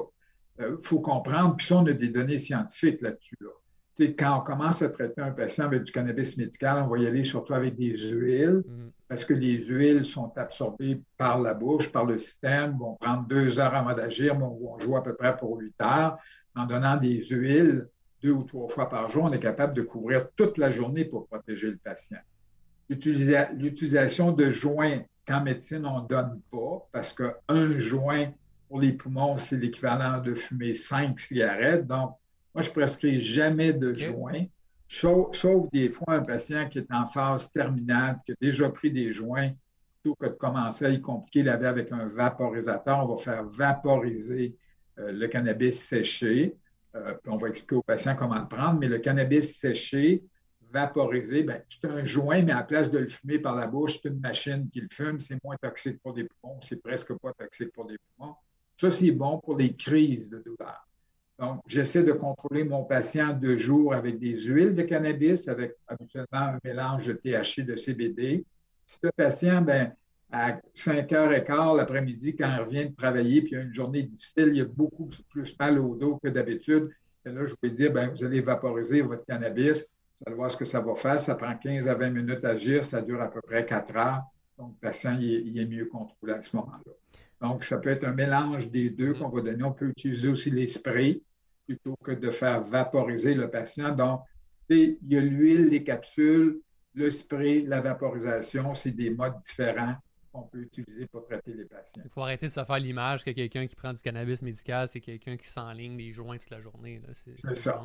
[0.60, 3.38] Il euh, faut comprendre, puis ça, on a des données scientifiques là-dessus.
[4.18, 7.26] Quand on commence à traiter un patient avec du cannabis médical, on va y aller
[7.26, 8.92] surtout avec des huiles, mm-hmm.
[9.10, 13.60] parce que les huiles sont absorbées par la bouche, par le système, vont prendre deux
[13.60, 16.18] heures avant d'agir, mais on va jouer à peu près pour huit heures.
[16.56, 17.90] En donnant des huiles,
[18.22, 21.28] deux ou trois fois par jour, on est capable de couvrir toute la journée pour
[21.28, 22.18] protéger le patient.
[22.90, 28.32] L'utilisation de joints qu'en médecine, on ne donne pas parce qu'un joint
[28.68, 31.88] pour les poumons, c'est l'équivalent de fumer cinq cigarettes.
[31.88, 32.16] Donc,
[32.54, 34.46] moi, je ne prescris jamais de joints,
[34.88, 39.12] sauf, des fois un patient qui est en phase terminale, qui a déjà pris des
[39.12, 39.52] joints,
[40.02, 43.44] plutôt que de commencer à y compliquer la vie avec un vaporisateur, on va faire
[43.44, 44.56] vaporiser
[45.00, 46.56] euh, le cannabis séché
[46.96, 50.24] Euh, on va expliquer aux patients comment le prendre, mais le cannabis séché,
[50.72, 54.00] vaporisé, ben, c'est un joint, mais à la place de le fumer par la bouche,
[54.02, 57.34] c'est une machine qui le fume, c'est moins toxique pour les poumons, c'est presque pas
[57.34, 58.36] toxique pour les poumons.
[58.78, 60.88] Ça, c'est bon pour les crises de douleur.
[61.38, 66.28] Donc, j'essaie de contrôler mon patient deux jours avec des huiles de cannabis, avec habituellement
[66.32, 68.46] un mélange de THC, de CBD.
[69.02, 69.94] Le patient, ben,
[70.32, 73.74] à 5 h quart l'après-midi, quand il revient de travailler, puis il y a une
[73.74, 76.90] journée difficile, il y a beaucoup plus mal au dos que d'habitude.
[77.26, 79.80] Et là, je vais dire, ben, vous allez vaporiser votre cannabis.
[79.82, 81.20] Vous allez voir ce que ça va faire.
[81.20, 82.86] Ça prend 15 à 20 minutes à agir.
[82.86, 84.22] Ça dure à peu près 4 heures.
[84.58, 86.94] Donc, le patient, il est, mieux contrôlé à ce moment-là.
[87.42, 89.64] Donc, ça peut être un mélange des deux qu'on va donner.
[89.64, 91.22] On peut utiliser aussi les sprays
[91.66, 93.96] plutôt que de faire vaporiser le patient.
[93.96, 94.22] Donc,
[94.70, 96.60] il y a l'huile, les capsules,
[96.94, 99.96] le spray, la vaporisation, c'est des modes différents
[100.32, 102.02] qu'on peut utiliser pour traiter les patients.
[102.04, 105.02] Il faut arrêter de se faire l'image que quelqu'un qui prend du cannabis médical, c'est
[105.02, 107.02] quelqu'un qui s'enligne des joints toute la journée.
[107.14, 107.82] C'est ça.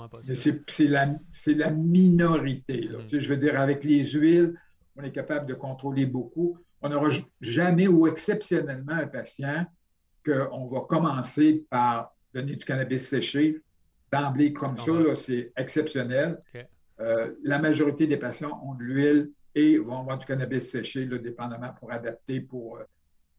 [0.67, 1.15] C'est la,
[1.47, 2.89] la, minorité.
[2.89, 3.19] Mm-hmm.
[3.19, 4.55] je veux dire, avec les huiles,
[4.97, 6.59] on est capable de contrôler beaucoup.
[6.83, 7.09] On n'aura
[7.41, 9.67] jamais ou exceptionnellement un patient
[10.25, 13.61] qu'on va commencer par donner du cannabis séché
[14.13, 16.41] d'emblée comme ça, c'est exceptionnel.
[17.01, 21.73] Euh, la majorité des patients ont de l'huile et vont avoir du cannabis séché, dépendamment
[21.79, 22.85] pour adapter, pour, euh,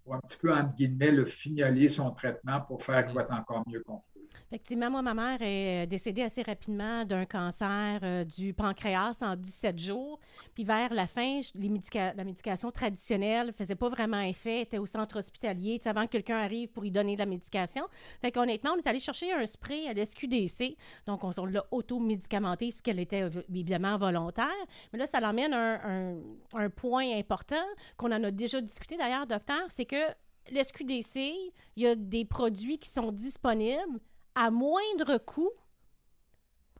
[0.04, 3.34] pour, un petit peu, entre guillemets, le fignoler son traitement pour faire qu'il va être
[3.34, 4.15] encore mieux contrôlé.
[4.56, 9.36] Effectivement, moi, ma mère est euh, décédée assez rapidement d'un cancer euh, du pancréas en
[9.36, 10.18] 17 jours.
[10.54, 15.20] Puis vers la fin, la médication traditionnelle ne faisait pas vraiment effet, était au centre
[15.20, 17.86] hospitalier, avant que quelqu'un arrive pour y donner de la médication.
[18.22, 20.78] Fait qu'honnêtement, on est allé chercher un spray à l'SQDC.
[21.06, 24.48] Donc, on, l'a auto-médicamenté, ce qu'elle était évidemment volontaire.
[24.94, 26.16] Mais là, ça l'emmène un,
[26.54, 27.66] un point important
[27.98, 30.14] qu'on en a déjà discuté d'ailleurs, docteur, c'est que
[30.50, 31.18] l'SQDC,
[31.76, 34.00] il y a des produits qui sont disponibles
[34.36, 35.52] à moindre coût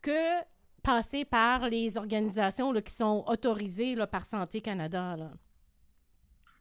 [0.02, 0.42] que
[0.84, 5.18] passer par les organisations qui sont autorisées par Santé Canada.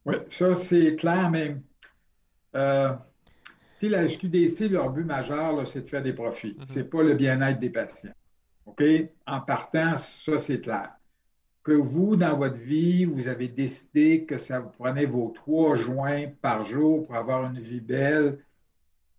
[0.07, 1.57] Oui, ça c'est clair, mais
[2.57, 2.95] euh,
[3.89, 6.57] la SQDC, leur but majeur, c'est de faire des profits.
[6.59, 6.67] Mm-hmm.
[6.67, 8.15] Ce n'est pas le bien-être des patients.
[8.67, 8.83] OK?
[9.27, 10.91] En partant, ça c'est clair.
[11.63, 16.27] Que vous, dans votre vie, vous avez décidé que ça vous prenait vos trois joints
[16.43, 18.39] par jour pour avoir une vie belle,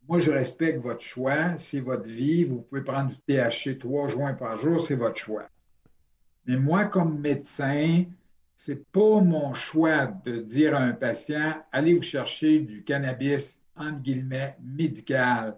[0.08, 1.58] moi, je respecte votre choix.
[1.58, 2.44] C'est votre vie.
[2.44, 5.48] Vous pouvez prendre du THC trois joints par jour, c'est votre choix.
[6.46, 8.06] Mais moi, comme médecin,
[8.56, 14.02] c'est pas mon choix de dire à un patient allez vous chercher du cannabis, entre
[14.02, 15.58] guillemets, médical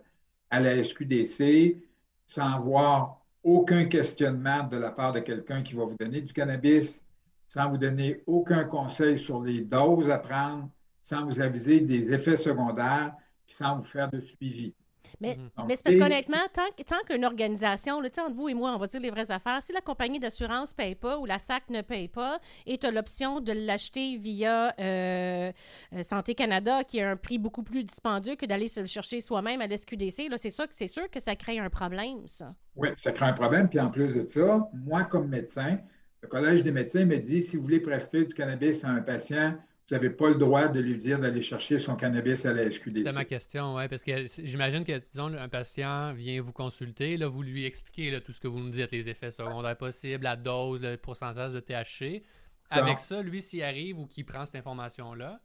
[0.50, 1.78] à la SQDC
[2.26, 7.02] sans avoir aucun questionnement de la part de quelqu'un qui va vous donner du cannabis,
[7.48, 10.70] sans vous donner aucun conseil sur les doses à prendre,
[11.02, 13.14] sans vous aviser des effets secondaires
[13.48, 14.74] sans vous faire de suivi.
[15.20, 15.66] Mais, mhm.
[15.68, 18.88] mais c'est parce qu'honnêtement, tant, tant qu'une organisation, là, entre vous et moi, on va
[18.88, 21.82] dire les vraies affaires, si la compagnie d'assurance ne paye pas ou la SAC ne
[21.82, 25.52] paye pas et tu as l'option de l'acheter via euh,
[25.94, 29.22] euh, Santé Canada, qui a un prix beaucoup plus dispendieux que d'aller se le chercher
[29.22, 32.54] soi-même à l'SQDC, c'est sûr, c'est sûr que ça crée un problème, ça.
[32.76, 33.70] Oui, ça crée un problème.
[33.70, 35.80] Puis en plus de ça, moi, comme médecin,
[36.22, 39.56] le Collège des médecins me dit si vous voulez prescrire du cannabis à un patient,
[39.90, 43.08] vous n'avez pas le droit de lui dire d'aller chercher son cannabis à la SQDC.
[43.08, 47.30] C'est ma question, oui, parce que j'imagine que, disons, un patient vient vous consulter, là,
[47.30, 50.82] vous lui expliquez tout ce que vous nous dites, les effets secondaires possibles, la dose,
[50.82, 52.24] le pourcentage de THC.
[52.70, 55.40] Avec ça, lui, s'il arrive ou qu'il prend cette information-là,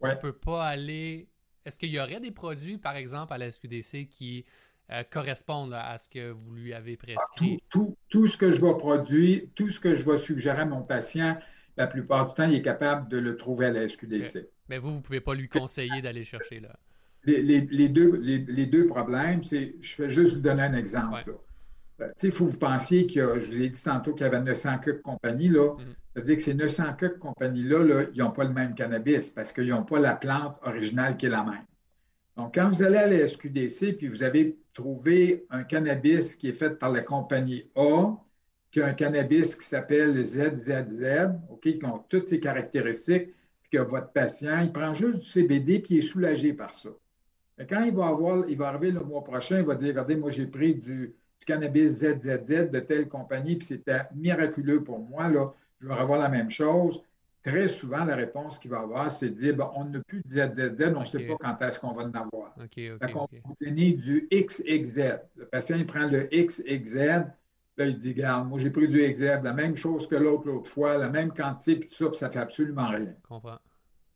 [0.00, 1.28] on ne peut pas aller.
[1.64, 4.44] Est-ce qu'il y aurait des produits, par exemple, à la SQDC qui
[4.90, 7.60] euh, correspondent à ce que vous lui avez ah, prescrit?
[7.70, 10.82] tout, tout, ce que je vais produire, tout ce que je vais suggérer à mon
[10.82, 11.36] patient,
[11.76, 14.48] la plupart du temps, il est capable de le trouver à la SQDC.
[14.68, 16.74] Mais vous, vous ne pouvez pas lui conseiller d'aller chercher là.
[17.26, 21.34] Les, deux, les, deux, problèmes, c'est, je vais juste vous donner un exemple.
[22.00, 24.24] Euh, il faut que vous pensiez qu'il y a, je vous ai dit tantôt qu'il
[24.24, 25.70] y avait 900 de compagnies, là.
[25.70, 25.94] Mm-hmm.
[26.14, 29.30] Ça veut dire que ces 900 de compagnies-là, là, ils n'ont pas le même cannabis
[29.30, 31.64] parce qu'ils n'ont pas la plante originale qui est la même.
[32.36, 36.52] Donc, quand vous allez à la SQDC puis vous avez trouvé un cannabis qui est
[36.52, 38.12] fait par la compagnie A,
[38.74, 43.28] qui a un cannabis qui s'appelle ZZZ, OK, qui ont toutes ces caractéristiques,
[43.62, 46.88] puis que votre patient, il prend juste du CBD, puis il est soulagé par ça.
[47.56, 50.16] Mais quand il va, avoir, il va arriver le mois prochain, il va dire, regardez,
[50.16, 51.14] moi j'ai pris du,
[51.46, 56.28] cannabis ZZZ de telle compagnie, puis c'était miraculeux pour moi, là, je vais avoir la
[56.28, 57.00] même chose.
[57.44, 60.94] Très souvent, la réponse qu'il va avoir, c'est de dire, on n'a plus de ZZZ,
[60.96, 62.56] on ne sait pas quand est-ce qu'on va en avoir.
[62.64, 65.20] Okay, okay, on va vous donner du XXZ.
[65.36, 67.28] Le patient, il prend le XXZ,
[67.76, 70.70] Là, il dit, regarde, moi, j'ai pris du exergue, la même chose que l'autre l'autre
[70.70, 73.14] fois, la même quantité, puis tout ça, puis ça fait absolument rien.
[73.22, 73.58] Je comprends.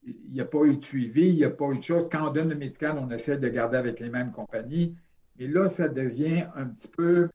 [0.05, 2.09] Il n'y a pas eu de suivi, il n'y a pas eu de chose.
[2.11, 4.95] Quand on donne le médical, on essaie de garder avec les mêmes compagnies.
[5.39, 7.29] Mais là, ça devient un petit peu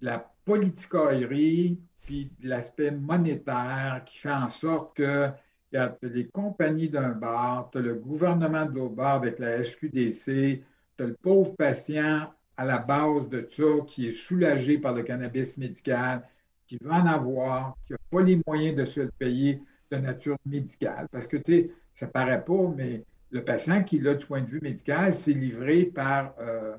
[0.00, 5.28] la politicaillerie, puis l'aspect monétaire qui fait en sorte que
[5.72, 9.62] y a les compagnies d'un bar, tu as le gouvernement de l'autre bar avec la
[9.62, 10.64] SQDC,
[10.96, 15.04] tu as le pauvre patient à la base de ça qui est soulagé par le
[15.04, 16.28] cannabis médical,
[16.66, 20.36] qui veut en avoir, qui n'a pas les moyens de se le payer de nature
[20.44, 21.06] médicale.
[21.12, 24.40] Parce que, tu sais, ça ne paraît pas, mais le patient qui l'a du point
[24.40, 26.74] de vue médical, c'est livré par euh,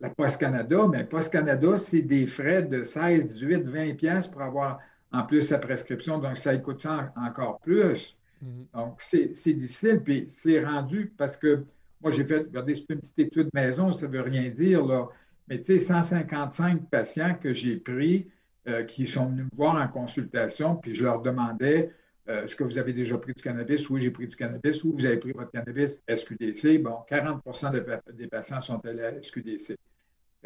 [0.00, 0.86] la Poste Canada.
[0.88, 4.78] Mais Poste Canada, c'est des frais de 16, 18, 20 pièces pour avoir
[5.12, 6.18] en plus sa prescription.
[6.18, 8.16] Donc, ça coûte encore plus.
[8.40, 8.66] Mhm.
[8.72, 10.00] Donc, c'est difficile.
[10.00, 11.64] Puis, c'est rendu parce que
[12.00, 15.08] moi, j'ai fait, regardez, c'est une petite étude maison, ça ne veut rien dire, là.
[15.48, 18.28] Mais tu sais, 155 patients que j'ai pris
[18.66, 21.92] euh, qui sont venus me voir en consultation, puis je leur demandais
[22.28, 23.88] euh, est-ce que vous avez déjà pris du cannabis?
[23.90, 24.82] Oui, j'ai pris du cannabis.
[24.82, 26.78] Ou vous avez pris votre cannabis SQDC?
[26.82, 29.76] Bon, 40% des patients sont allés à SQDC.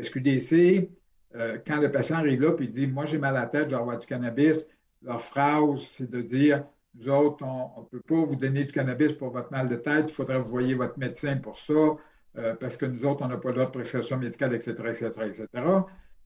[0.01, 0.91] SQDC,
[1.37, 3.77] euh, quand le patient arrive là et dit Moi, j'ai mal à la tête, je
[3.77, 4.67] vais avoir du cannabis,
[5.03, 6.65] leur phrase, c'est de dire
[6.97, 10.11] Nous autres, on ne peut pas vous donner du cannabis pour votre mal de tête,
[10.11, 11.97] il faudrait que vous voyez votre médecin pour ça,
[12.61, 15.47] parce que nous autres, on n'a pas d'autres prescription médicale, etc., etc., etc.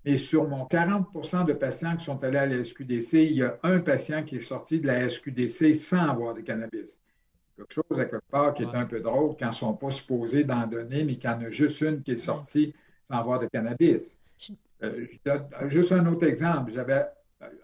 [0.04, 3.58] Mais sur mon 40% de patients qui sont allés à la SQDC, il y a
[3.62, 6.98] un patient qui est sorti de la SQDC sans avoir de cannabis.
[7.56, 9.90] Quelque chose à quelque part qui est un peu drôle quand ils ne sont pas
[9.90, 13.38] supposés d'en donner, mais qu'il y en a juste une qui est sortie sans avoir
[13.38, 14.16] de cannabis.
[14.82, 15.06] Euh,
[15.66, 16.72] juste un autre exemple.
[16.72, 17.06] J'avais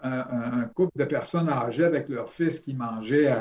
[0.02, 3.32] un, couple de personnes âgées avec leur fils qui mangeait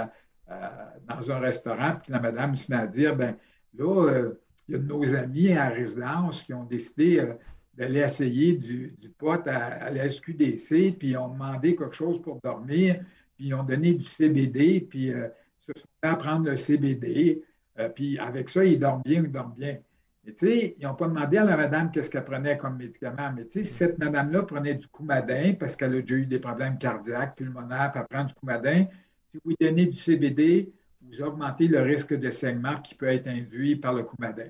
[1.08, 3.36] dans un restaurant, puis la madame se met à dire, ben
[3.78, 7.34] là, euh, il y a de nos amis à résidence qui ont décidé euh,
[7.76, 13.00] d'aller essayer du, pot à, la SQDC, puis ils ont demandé quelque chose pour dormir,
[13.36, 15.28] puis ils ont donné du CBD, puis euh,
[15.60, 17.44] se sont fait prendre le CBD,
[17.80, 19.78] euh, puis avec ça, ils dorment bien, ils dorment bien.
[20.26, 23.32] Mais tu sais, ils n'ont pas demandé à la madame qu'est-ce qu'elle prenait comme médicament.
[23.34, 26.78] Mais tu sais, cette madame-là prenait du coumadin parce qu'elle a déjà eu des problèmes
[26.78, 28.88] cardiaques, pulmonaires, puis elle prend du coumadin.
[29.32, 30.70] Si vous donnez du CBD,
[31.02, 34.50] vous augmentez le risque de saignement qui peut être induit par le coumadin.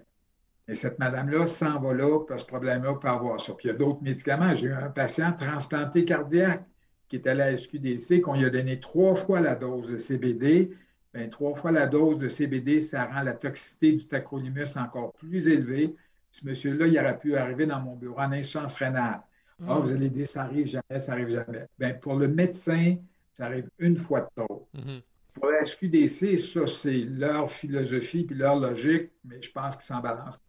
[0.68, 3.54] Et cette madame-là s'en va là, parce ce problème-là peut avoir ça.
[3.54, 4.54] Puis il y a d'autres médicaments.
[4.54, 6.66] J'ai eu un patient transplanté cardiaque
[7.08, 10.72] qui est à la SQDC, qu'on lui a donné trois fois la dose de CBD.
[11.14, 15.48] Bien, trois fois la dose de CBD, ça rend la toxicité du tacrolimus encore plus
[15.48, 15.96] élevée.
[16.32, 19.22] Ce monsieur-là, il aurait pu arriver dans mon bureau en insuffisance rénale.
[19.66, 19.80] Ah, mm.
[19.80, 21.66] vous allez dire, ça arrive jamais, ça arrive jamais.
[21.80, 22.98] Bien, pour le médecin,
[23.32, 24.68] ça arrive une fois de trop.
[24.76, 25.02] Mm-hmm.
[25.40, 30.00] Pour la SQDC, ça, c'est leur philosophie puis leur logique, mais je pense qu'ils s'en
[30.00, 30.40] balancent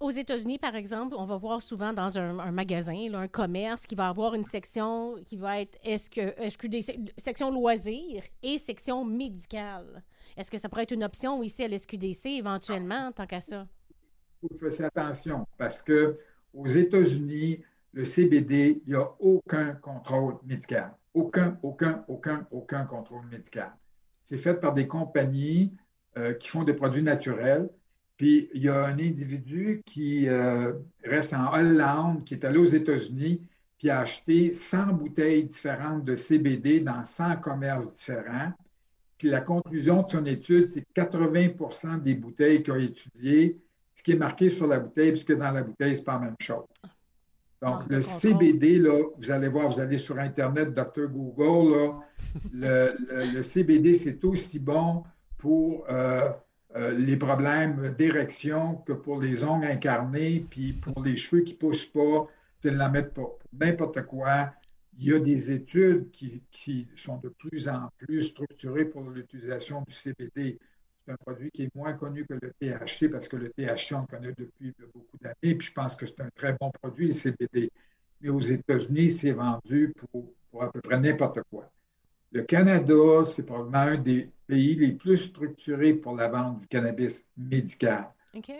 [0.00, 4.08] Aux États-Unis, par exemple, on va voir souvent dans un, magasin, un commerce, qui va
[4.08, 10.02] avoir une section qui va être SQDC, section loisirs et section médicale.
[10.36, 13.66] Est-ce que ça pourrait être une option ici à l'SQDC éventuellement, tant qu'à ça?
[14.42, 16.18] Il faut faire attention parce que
[16.52, 17.62] aux États-Unis,
[17.92, 20.92] le CBD, il n'y a aucun contrôle médical.
[21.14, 23.72] Aucun, aucun, aucun, aucun contrôle médical.
[24.24, 25.72] C'est fait par des compagnies
[26.16, 27.68] euh, qui font des produits naturels.
[28.16, 30.72] Puis il y a un individu qui euh,
[31.04, 33.42] reste en Hollande, qui est allé aux États-Unis,
[33.78, 38.52] puis a acheté 100 bouteilles différentes de CBD dans 100 commerces différents.
[39.18, 43.60] Puis la conclusion de son étude, c'est que 80% des bouteilles qu'il a étudiées,
[43.94, 46.26] ce qui est marqué sur la bouteille, puisque dans la bouteille, ce n'est pas la
[46.26, 46.64] même chose.
[47.64, 51.08] Donc, le CBD, là, vous allez voir, vous allez sur Internet, Dr.
[51.08, 51.94] Google,
[52.52, 55.02] le, CBD, c'est aussi bon
[55.38, 56.30] pour euh,
[56.76, 61.58] euh, les problèmes d'érection que pour les ongles incarnés, puis pour les cheveux qui ne
[61.58, 62.26] poussent pas,
[62.64, 63.30] ne la mettre pas.
[63.58, 64.52] N'importe quoi.
[64.98, 69.82] Il y a des études qui, qui, sont de plus en plus structurées pour l'utilisation
[69.88, 70.58] du CBD.
[71.04, 74.00] C'est un produit qui est moins connu que le THC parce que le THC, on
[74.00, 77.12] le connaît depuis beaucoup d'années, puis je pense que c'est un très bon produit, le
[77.12, 77.70] CBD.
[78.22, 81.70] Mais aux États-Unis, c'est vendu pour, à peu près n'importe quoi.
[82.32, 87.26] Le Canada, c'est probablement un des pays les plus structurés pour la vente du cannabis
[87.36, 88.08] médical.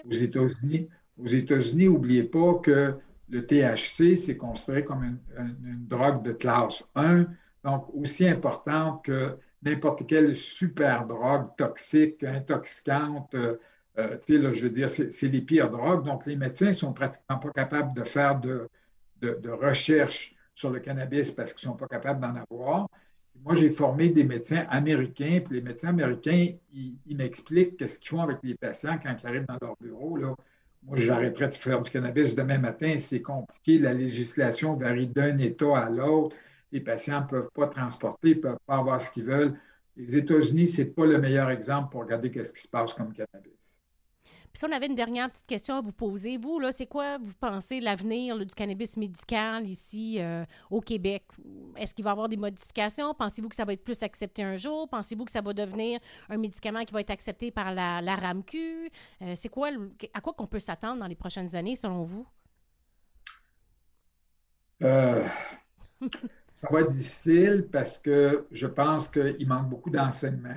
[0.04, 2.94] Aux États-Unis, aux États-Unis, n'oubliez pas que
[3.30, 7.26] le THC, c'est considéré comme une, une, drogue de classe 1,
[7.64, 13.34] donc aussi importante que n'importe quelle super drogue toxique, intoxicante.
[13.34, 13.56] Euh,
[13.98, 16.04] euh, là, je veux dire, c'est les pires drogues.
[16.04, 18.68] Donc, les médecins ne sont pratiquement pas capables de faire de,
[19.20, 22.88] de, recherche sur le cannabis parce qu'ils ne sont pas capables d'en avoir.
[23.42, 28.20] Moi, j'ai formé des médecins américains, puis les médecins américains, ils, m'expliquent qu'est-ce qu'ils font
[28.20, 30.16] avec les patients quand ils arrivent dans leur bureau.
[30.16, 30.34] Là.
[30.84, 32.96] Moi, j'arrêterais de faire du cannabis demain matin.
[32.98, 33.78] C'est compliqué.
[33.78, 36.36] La législation varie d'un État à l'autre
[36.74, 39.58] les patients ne peuvent pas transporter, ne peuvent pas avoir ce qu'ils veulent.
[39.96, 43.12] Les États-Unis, ce n'est pas le meilleur exemple pour regarder ce qui se passe comme
[43.12, 43.78] cannabis.
[44.24, 47.18] Puis si on avait une dernière petite question à vous poser, vous, là, c'est quoi,
[47.18, 51.24] vous pensez, l'avenir du cannabis médical ici euh, au Québec?
[51.76, 53.14] Est-ce qu'il va y avoir des modifications?
[53.14, 54.88] Pensez-vous que ça va être plus accepté un jour?
[54.88, 58.90] Pensez-vous que ça va devenir un médicament qui va être accepté par la, la RAMQ?
[59.22, 59.70] Euh, c'est quoi,
[60.12, 62.26] à quoi qu'on peut s'attendre dans les prochaines années, selon vous?
[64.82, 65.24] Euh,
[66.64, 70.56] ça va être difficile parce que je pense qu'il manque beaucoup d'enseignement.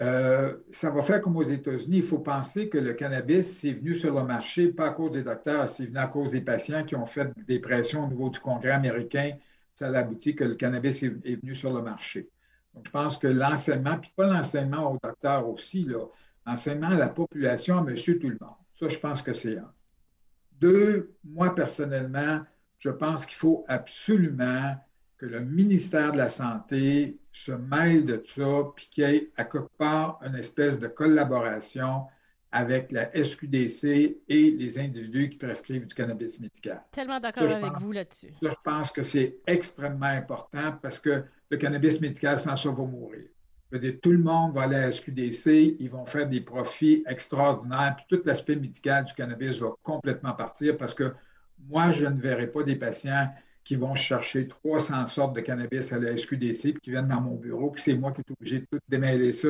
[0.00, 1.98] Euh, ça va faire comme aux États-Unis.
[1.98, 5.22] Il faut penser que le cannabis, c'est venu sur le marché, pas à cause des
[5.22, 8.40] docteurs, c'est venu à cause des patients qui ont fait des pressions au niveau du
[8.40, 9.30] Congrès américain.
[9.72, 12.28] Ça a abouti que le cannabis est, venu sur le marché.
[12.74, 15.86] Donc, je pense que l'enseignement, puis pas l'enseignement aux docteurs aussi,
[16.44, 18.56] l'enseignement à la population, à monsieur tout le monde.
[18.78, 19.72] Ça, je pense que c'est un.
[20.60, 22.40] Deux, moi personnellement,
[22.84, 24.76] je pense qu'il faut absolument
[25.16, 29.44] que le ministère de la Santé se mêle de ça, puis qu'il y ait à
[29.44, 32.02] quelque part une espèce de collaboration
[32.52, 36.82] avec la SQDC et les individus qui prescrivent du cannabis médical.
[36.92, 38.34] Tellement d'accord avec vous là-dessus.
[38.42, 43.24] je pense que c'est extrêmement important parce que le cannabis médical, sans ça, va mourir.
[43.72, 47.96] dire, tout le monde va aller à la SQDC, ils vont faire des profits extraordinaires,
[47.96, 51.14] puis tout l'aspect médical du cannabis va complètement partir parce que
[51.58, 53.28] moi, je ne verrai pas des patients
[53.64, 57.36] qui vont chercher 300 sortes de cannabis à la SQDC, puis qui viennent dans mon
[57.36, 59.48] bureau, puis c'est moi qui suis obligé de tout démêler ça.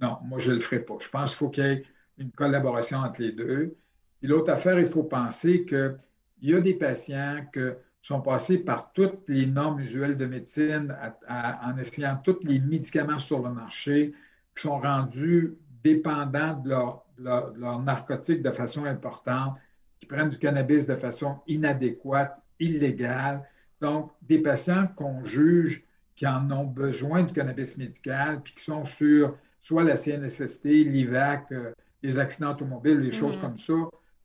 [0.00, 0.96] Non, moi, je ne le ferai pas.
[1.00, 1.82] Je pense qu'il faut qu'il y ait
[2.18, 3.76] une collaboration entre les deux.
[4.22, 5.98] L'autre affaire, il faut penser qu'il
[6.42, 7.60] y a des patients qui
[8.02, 10.94] sont passés par toutes les normes usuelles de médecine
[11.28, 14.12] en essayant tous les médicaments sur le marché,
[14.54, 19.54] qui sont rendus dépendants de leur, leur narcotique de façon importante
[20.00, 23.42] qui prennent du cannabis de façon inadéquate, illégale.
[23.80, 25.84] Donc, des patients qu'on juge
[26.14, 31.52] qui en ont besoin du cannabis médical, puis qui sont sur soit la CNSST, l'IVAC,
[31.52, 31.72] euh,
[32.02, 33.40] les accidents automobiles, les choses mm.
[33.40, 33.74] comme ça.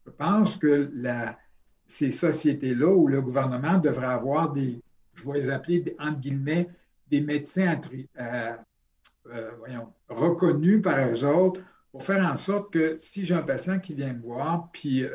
[0.05, 1.38] Je pense que la,
[1.86, 4.82] ces sociétés-là où le gouvernement devrait avoir des,
[5.13, 6.69] je vais les appeler, entre guillemets,
[7.09, 7.80] des médecins
[8.19, 8.53] euh,
[9.32, 9.51] euh,
[10.09, 11.61] reconnus par eux autres
[11.91, 15.05] pour faire en sorte que si j'ai un patient qui vient me voir, puis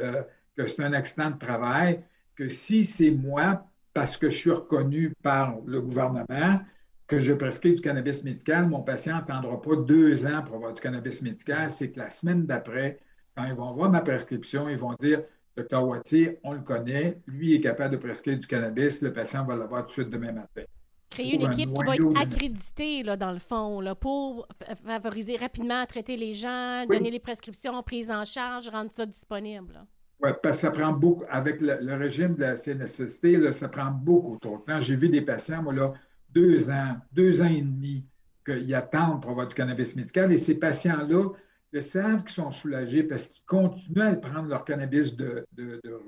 [0.65, 2.01] que c'est un accident de travail,
[2.37, 6.61] que si c'est moi, parce que je suis reconnu par le gouvernement,
[7.07, 10.81] que je prescris du cannabis médical, mon patient n'attendra pas deux ans pour avoir du
[10.81, 11.71] cannabis médical.
[11.71, 12.99] C'est que la semaine d'après,
[13.37, 15.23] quand ils vont voir ma prescription, ils vont dire
[15.57, 19.57] Docteur Wattier, on le connaît, lui est capable de prescrire du cannabis, le patient va
[19.57, 20.63] l'avoir tout de suite demain matin.
[21.11, 24.47] Créer une équipe qui va être accréditée, là, dans le fond, là, pour
[24.85, 29.87] favoriser rapidement, traiter les gens, donner les prescriptions, prise en charge, rendre ça disponible.
[30.21, 34.37] Oui, parce que ça prend beaucoup, avec le, régime de la CNSST, ça prend beaucoup
[34.39, 34.81] trop de temps.
[34.81, 35.93] J'ai vu des patients, moi, là,
[36.31, 38.05] deux ans, deux ans et demi,
[38.45, 40.33] qu'ils attendent pour avoir du cannabis médical.
[40.33, 41.29] Et ces patients-là,
[41.73, 45.47] ils savent qu'ils sont soulagés parce qu'ils continuent à prendre leur cannabis de,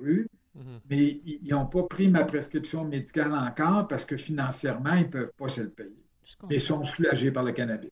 [0.02, 0.80] rue, mm-hmm.
[0.88, 5.32] mais ils n'ont pas pris ma prescription médicale encore parce que financièrement, ils ne peuvent
[5.36, 6.04] pas se le payer.
[6.48, 7.90] Mais ils sont soulagés par le cannabis.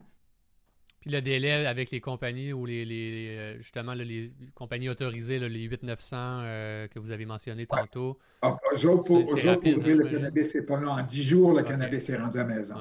[1.08, 2.84] Puis le délai avec les compagnies ou les,
[3.30, 8.18] euh, justement les compagnies autorisées, les 8-900 euh, que vous avez mentionné tantôt.
[8.42, 10.90] Ah, eux autres, pour, rapide, ouvrir le cannabis, c'est pas long.
[10.90, 12.74] En 10 jours, le cannabis est rendu à la maison.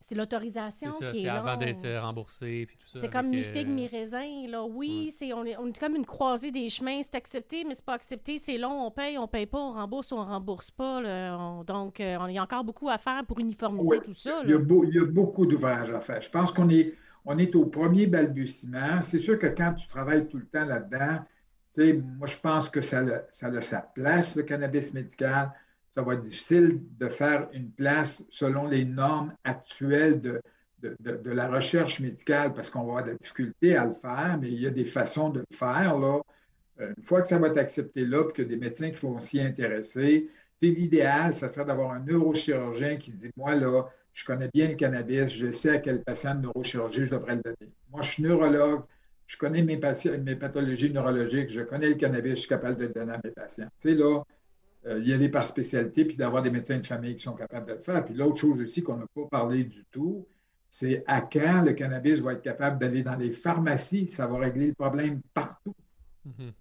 [0.00, 2.66] C'est l'autorisation qui est C'est avant d'être remboursé.
[2.86, 4.46] C'est comme mi-figue, euh, mi-raisin.
[4.48, 4.64] Là.
[4.64, 7.02] Oui, c'est, on, est, on est comme une croisée des chemins.
[7.02, 8.38] C'est accepté, mais c'est pas accepté.
[8.38, 11.02] C'est long, on paye, on paye pas, on rembourse ou on rembourse pas.
[11.66, 14.40] donc, il y a encore beaucoup à faire pour uniformiser tout ça.
[14.44, 16.22] Il, y a il y a beaucoup d'ouvrages à faire.
[16.22, 16.94] Je pense qu'on est
[17.26, 19.00] on est au premier balbutiement.
[19.02, 21.24] C'est sûr que quand tu travailles tout le temps là-dedans,
[22.16, 25.52] moi, je pense que ça, a sa place, le cannabis médical.
[25.90, 30.40] Ça va être difficile de faire une place selon les normes actuelles de,
[31.24, 34.66] la recherche médicale parce qu'on va avoir de la à le faire, mais il y
[34.66, 35.96] a des façons de le faire.
[35.96, 39.20] Euh, une fois que ça va être accepté là, puis que des médecins qui vont
[39.20, 40.30] s'y intéresser,
[40.62, 43.84] l'idéal, ça serait d'avoir un neurochirurgien qui dit, moi, là,
[44.16, 47.42] je connais bien le cannabis, je sais à quel patient de neurochirurgie je devrais le
[47.42, 47.70] donner.
[47.90, 48.84] Moi, je suis neurologue,
[49.26, 52.94] je connais mes, mes pathologies neurologiques, je connais le cannabis, je suis capable de le
[52.94, 53.68] donner à mes patients.
[53.78, 54.22] Tu sais, là,
[54.86, 57.74] euh, y aller par spécialité, puis d'avoir des médecins de famille qui sont capables de
[57.74, 58.02] le faire.
[58.06, 60.26] Puis l'autre chose aussi qu'on n'a pas parlé du tout,
[60.70, 64.68] c'est à quand le cannabis va être capable d'aller dans les pharmacies, ça va régler
[64.68, 65.74] le problème partout.
[66.26, 66.52] Mm-hmm.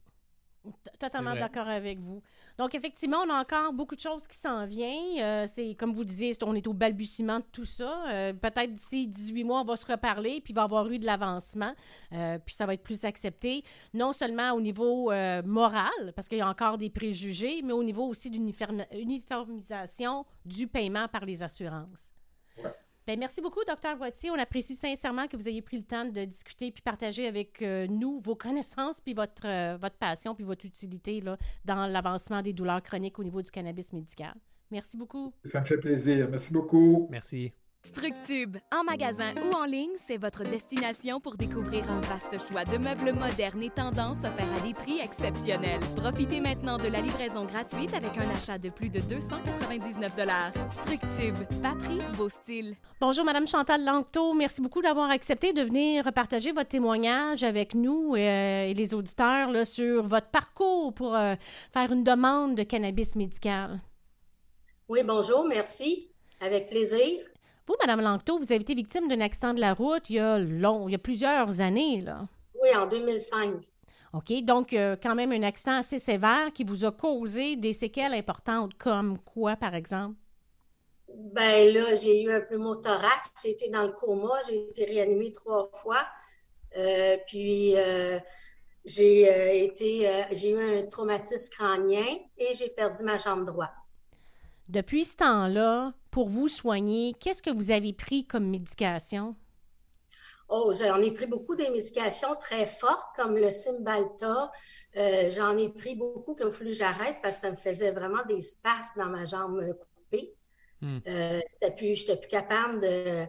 [1.00, 2.22] Totalement d'accord avec vous.
[2.58, 5.20] Donc, effectivement, on a encore beaucoup de choses qui s'en viennent.
[5.20, 8.06] Euh, c'est comme vous disiez, on est au balbutiement de tout ça.
[8.10, 11.00] Euh, peut-être d'ici 18 mois, on va se reparler, puis il va y avoir eu
[11.00, 11.74] de l'avancement,
[12.14, 13.64] euh, puis ça va être plus accepté,
[13.94, 15.12] non seulement au niveau
[15.46, 21.08] moral, parce qu'il y a encore des préjugés, mais au niveau aussi d'uniformisation du paiement
[21.08, 22.15] par les assurances.
[23.08, 24.32] Bien, merci beaucoup, docteur Boitier.
[24.32, 27.86] On apprécie sincèrement que vous ayez pris le temps de discuter puis partager avec euh,
[27.88, 32.54] nous vos connaissances puis votre, euh, votre passion puis votre utilité là, dans l'avancement des
[32.54, 34.34] douleurs chroniques au niveau du cannabis médical.
[34.72, 35.34] Merci beaucoup.
[35.44, 36.28] Ça me fait plaisir.
[36.30, 37.08] Merci beaucoup.
[37.12, 37.54] Merci.
[37.86, 42.80] Structube, en magasin ou en ligne, c'est votre destination pour découvrir un vaste choix de
[42.80, 45.82] meubles modernes et tendances offerts à des prix exceptionnels.
[45.96, 50.14] Profitez maintenant de la livraison gratuite avec un achat de plus de 299
[50.72, 52.76] Structube, pas prix, beau style.
[53.00, 54.34] Bonjour, Madame Chantal Langto.
[54.34, 59.52] Merci beaucoup d'avoir accepté de venir partager votre témoignage avec nous euh, et les auditeurs
[59.52, 61.36] là, sur votre parcours pour euh,
[61.72, 63.80] faire une demande de cannabis médical.
[64.90, 66.10] Oui, bonjour, merci.
[66.42, 67.20] Avec plaisir.
[67.68, 70.38] Vous, Madame Langto, vous avez été victime d'un accident de la route il y a
[70.38, 72.28] long, il y a plusieurs années, là.
[72.62, 73.56] Oui, en 2005.
[74.14, 78.14] OK, donc euh, quand même un accident assez sévère qui vous a causé des séquelles
[78.14, 80.16] importantes, comme quoi, par exemple?
[81.10, 85.70] Ben là, j'ai eu un pneumothorax, j'ai été dans le coma, j'ai été réanimée trois
[85.74, 86.06] fois.
[86.78, 88.20] Euh, puis euh,
[88.84, 92.06] j'ai été j'ai eu un traumatisme crânien
[92.38, 93.72] et j'ai perdu ma jambe droite.
[94.68, 99.36] Depuis ce temps-là, pour vous soigner, qu'est-ce que vous avez pris comme médication?
[100.48, 104.52] Oh, j'en ai pris beaucoup des médications très fortes, comme le Cymbalta.
[104.96, 107.92] Euh, j'en ai pris beaucoup qu'il a fallu que j'arrête parce que ça me faisait
[107.92, 110.34] vraiment des spasmes dans ma jambe coupée.
[110.82, 111.00] Hmm.
[111.08, 111.40] Euh,
[111.76, 113.26] plus, je n'étais plus capable de.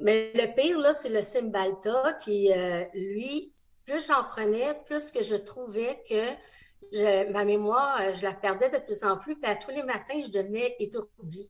[0.00, 3.52] Mais le pire, là, c'est le Cymbalta qui, euh, lui,
[3.84, 6.32] plus j'en prenais, plus que je trouvais que
[7.32, 10.30] ma mémoire, euh, je la perdais de plus en plus, puis tous les matins, je
[10.30, 11.48] devenais étourdie.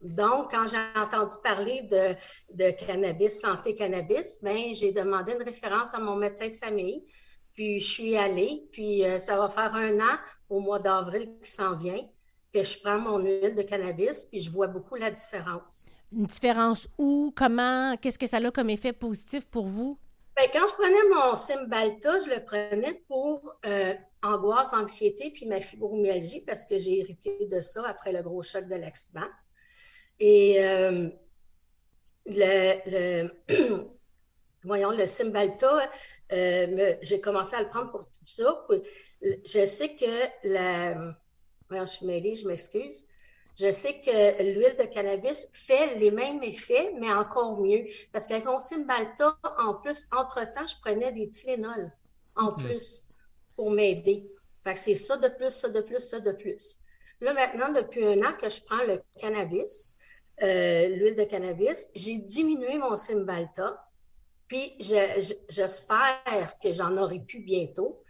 [0.00, 2.14] Donc, quand j'ai entendu parler de,
[2.54, 7.04] de, cannabis, santé cannabis, ben, j'ai demandé une référence à mon médecin de famille,
[7.54, 10.18] puis je suis allée, puis euh, ça va faire un an
[10.50, 12.06] au mois d'avril qui s'en vient
[12.52, 15.86] que je prends mon huile de cannabis, puis je vois beaucoup la différence.
[16.12, 19.98] Une différence où, comment, qu'est-ce que ça a comme effet positif pour vous?
[20.36, 25.60] Bien, quand je prenais mon Cymbalta, je le prenais pour euh, angoisse, anxiété, puis ma
[25.60, 29.28] fibromyalgie, parce que j'ai hérité de ça après le gros choc de l'accident.
[30.18, 31.08] Et euh,
[32.26, 33.28] le,
[34.64, 35.88] voyons, le Cymbalta,
[36.32, 38.66] euh, j'ai commencé à le prendre pour tout ça.
[39.22, 41.14] Je sais que la...
[41.68, 43.06] Voyons, je suis mêlée, je m'excuse.
[43.58, 47.84] Je sais que l'huile de cannabis fait les mêmes effets, mais encore mieux.
[48.12, 51.92] Parce qu'avec mon Cymbalta, en plus, entre-temps, je prenais des Tylenol
[52.34, 52.56] en hmm.
[52.56, 53.04] plus
[53.54, 54.28] pour m'aider.
[54.64, 56.78] Fait que c'est ça de plus, ça de plus, ça de plus.
[57.20, 59.94] Là, maintenant, depuis un an que je prends le cannabis,
[60.42, 63.88] euh, l'huile de cannabis, j'ai diminué mon Cymbalta.
[64.48, 64.74] Puis
[65.48, 68.02] j'espère que j'en aurai plus bientôt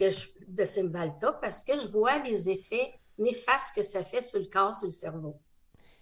[0.00, 0.06] que
[0.48, 4.74] de Cymbalta parce que je vois les effets néfastes que ça fait sur le corps,
[4.74, 5.40] sur le cerveau.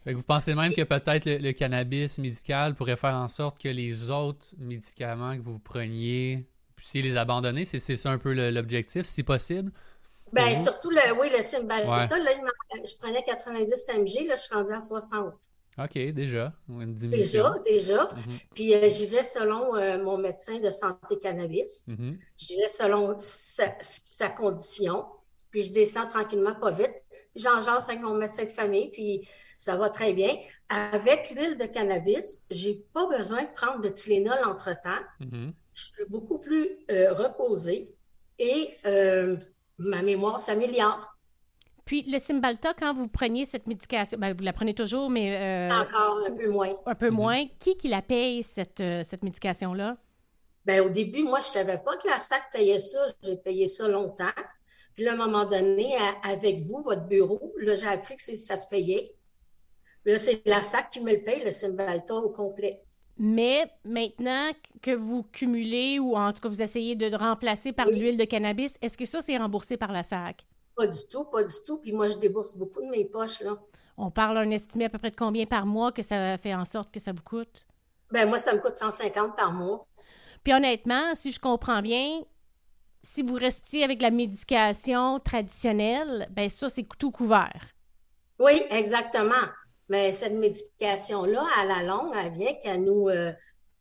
[0.06, 4.46] vous pensez même que peut-être le, cannabis médical pourrait faire en sorte que les autres
[4.58, 6.46] médicaments que vous preniez,
[6.76, 7.64] puissiez les abandonner?
[7.64, 9.72] C'est ça un peu l'objectif, si possible?
[10.32, 12.30] Bien, surtout, le, oui, le Cymbalta, là,
[12.84, 15.34] je prenais 90 mg, là, je suis rendue à 60.
[15.78, 16.52] OK, déjà.
[16.68, 18.08] Déjà, déjà.
[18.14, 18.38] Mhm.
[18.54, 21.84] Puis euh, j'y vais selon euh, mon médecin de santé cannabis.
[21.86, 22.18] Mhm.
[22.36, 25.04] J'y vais selon sa, condition.
[25.50, 26.94] Puis je descends tranquillement, pas vite.
[27.36, 29.28] J'en jase avec mon médecin de famille, puis
[29.58, 30.36] ça va très bien.
[30.68, 35.02] Avec l'huile de cannabis, j'ai pas besoin de prendre de Tylenol entre-temps.
[35.20, 35.52] Mhm.
[35.74, 37.94] Je suis beaucoup plus euh, reposée
[38.38, 38.76] et
[39.78, 41.16] ma mémoire s'améliore.
[41.84, 45.36] Puis le Cymbalta, quand vous preniez cette médication, ben, vous la prenez toujours, mais...
[45.36, 46.76] Euh, Encore un peu moins.
[46.86, 47.46] Un peu moins.
[47.58, 49.96] Qui qui la paye, cette, euh, cette médication-là?
[50.64, 52.98] Bien, au début, moi, je ne savais pas que la SAC payait ça.
[53.24, 54.30] J'ai payé ça longtemps.
[55.00, 58.58] Puis là, à un moment donné, avec vous, votre bureau, là, j'ai appris que ça
[58.58, 59.10] se payait.
[60.04, 62.82] Là, c'est la SAC qui me le paye, le Cymbalta au complet.
[63.16, 64.50] Mais maintenant
[64.82, 68.76] que vous cumulez ou en tout cas vous essayez de remplacer par l'huile de cannabis,
[68.82, 70.44] est-ce que ça, c'est remboursé par la SAC?
[70.76, 71.78] Pas du tout, pas du tout.
[71.78, 73.56] Puis moi, je débourse beaucoup de mes poches, là.
[73.96, 76.66] On parle d'un estimé à peu près de combien par mois que ça fait en
[76.66, 77.66] sorte que ça vous coûte?
[78.10, 79.86] Ben moi, ça me coûte 150 par mois.
[80.44, 82.20] Puis honnêtement, si je comprends bien,
[83.02, 87.68] si vous restiez avec la médication traditionnelle, ben ça, c'est tout couvert.
[88.38, 89.46] Oui, exactement.
[89.88, 93.32] Mais cette médication-là, à la longue, elle vient qu'elle nous, euh,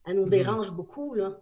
[0.07, 0.30] nous mhm.
[0.30, 1.38] dérange beaucoup, là.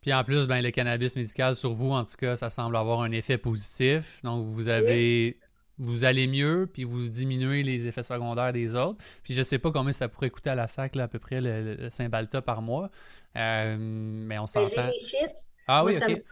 [0.00, 3.02] Puis en plus, ben, le cannabis médical sur vous, en tout cas, ça semble avoir
[3.02, 4.20] un effet positif.
[4.22, 5.38] Donc, vous avez.
[5.78, 8.96] Vous allez mieux, puis vous diminuez les effets secondaires des autres.
[9.22, 11.18] Puis je ne sais pas combien ça pourrait coûter à la SAC, là, à peu
[11.18, 12.90] près, le, Saint-Balta par mois.
[13.36, 14.86] Euh, mais on ben, s'entend.
[14.86, 15.50] J'ai les chiffres.
[15.66, 16.22] Ah oui, OK.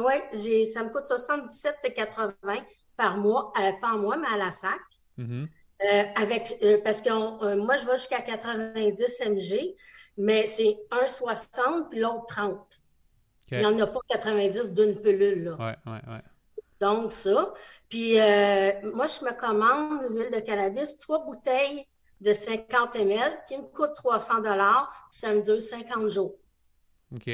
[0.00, 2.62] Oui, ça me coûte 77,80
[2.96, 4.80] par mois, euh, pas en mois, mais à la SAC.
[5.18, 5.48] Mm-hmm.
[5.84, 9.74] Euh, avec, euh, parce que euh, moi, je vais jusqu'à 90 mg,
[10.16, 12.80] mais c'est un 60 puis l'autre 30.
[13.50, 15.44] Il n'y en a pas 90 d'une pilule.
[15.44, 15.52] Là.
[15.56, 16.22] Ouais, ouais, ouais.
[16.80, 17.52] Donc, ça.
[17.88, 21.86] Puis, moi, je me commande l'huile de cannabis, trois bouteilles
[22.20, 24.42] de 50 ml qui me coûtent 300
[25.10, 26.34] ça me dure 50 jours.
[27.14, 27.30] OK.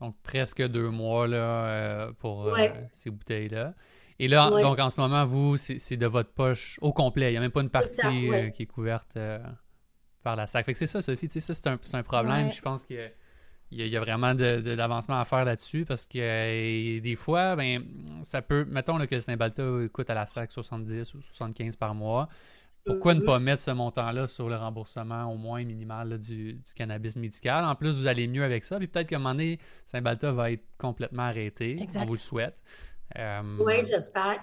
[0.00, 2.56] Donc, presque deux mois là, pour
[2.94, 3.74] ces bouteilles-là.
[4.20, 7.28] Et là, donc en ce moment, vous, c'est de votre poche au complet.
[7.28, 9.38] Il n'y a même pas une partie euh, qui est couverte euh,
[10.24, 10.66] par la SAC.
[10.66, 12.50] Fait que c'est ça, Sophie, ça, c'est un, un, problème.
[12.50, 13.12] Je pense qu'il
[13.70, 17.84] y, y, a vraiment d'avancement de, à faire là-dessus parce que euh, des fois, ben,
[18.24, 18.66] ça peut.
[18.68, 22.28] Mettons que le Saint-Balta coûte à la SAC 70 ou 75 par mois.
[22.84, 23.24] Pourquoi ne mm-hmm.
[23.24, 27.64] pas mettre ce montant-là sur le remboursement au moins minimal du, cannabis médical?
[27.64, 28.78] En plus, vous allez mieux avec ça.
[28.78, 31.86] Puis peut-être qu'à un moment donné, Saint-Balta va être complètement arrêté.
[31.96, 32.56] On vous le souhaite.
[33.16, 34.40] Euh, oui, j'espère.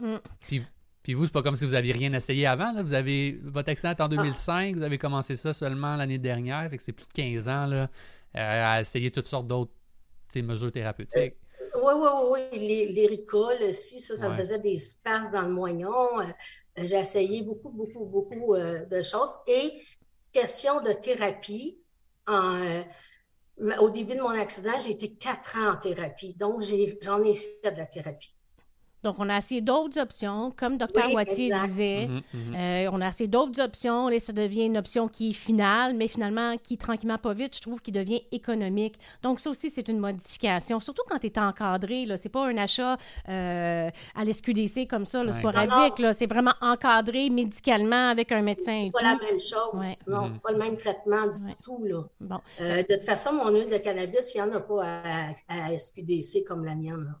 [0.00, 0.16] Mm.
[0.40, 0.62] Puis,
[1.02, 2.72] puis, vous, c'est pas comme si vous aviez rien essayé avant.
[2.72, 2.82] Là.
[2.82, 6.78] Vous avez votre accident est en 2005, vous avez commencé ça seulement l'année dernière, fait
[6.78, 7.82] que c'est plus de 15 ans là,
[8.36, 9.70] euh, à essayer toutes sortes d'autres
[10.36, 11.34] mesures thérapeutiques.
[11.76, 15.50] Oui, oui, oui, les, les ricoles, si ça, ça me faisait des spasmes dans le
[15.52, 15.92] moignon.
[16.78, 19.38] Euh, j'ai essayé beaucoup, beaucoup, beaucoup de choses.
[19.46, 19.82] Et
[20.32, 21.78] question de thérapie,
[22.26, 22.82] en,
[23.80, 26.34] au début de mon accident, j'ai été quatre ans en thérapie.
[26.34, 26.62] Donc,
[27.02, 28.34] j'en ai, fait de la thérapie.
[29.04, 31.12] Donc, on a essayé d'autres options, comme Dr.
[31.12, 32.06] Wattier disait.
[32.06, 32.54] Mhm, mhm.
[32.56, 34.08] Euh, on a essayé d'autres options.
[34.08, 37.60] et ça devient une option qui est finale, mais finalement, qui, tranquillement, pas vite, je
[37.60, 38.98] trouve, qui devient économique.
[39.22, 40.80] Donc, ça aussi, c'est une modification.
[40.80, 42.06] Surtout quand tu es encadré.
[42.06, 42.96] Ce n'est pas un achat
[43.28, 46.02] euh, à l'SQDC comme ça, le sporadique.
[46.14, 48.86] C'est vraiment encadré médicalement avec un médecin.
[48.86, 49.96] C'est pas la même chose.
[50.06, 50.32] Non, mhm.
[50.32, 51.84] c'est pas le même traitement du tout.
[51.84, 52.02] Là.
[52.20, 52.40] Bon.
[52.60, 55.78] Euh, de toute façon, mon huile de cannabis, il n'y en a pas à, à
[55.78, 57.14] SQDC comme la mienne.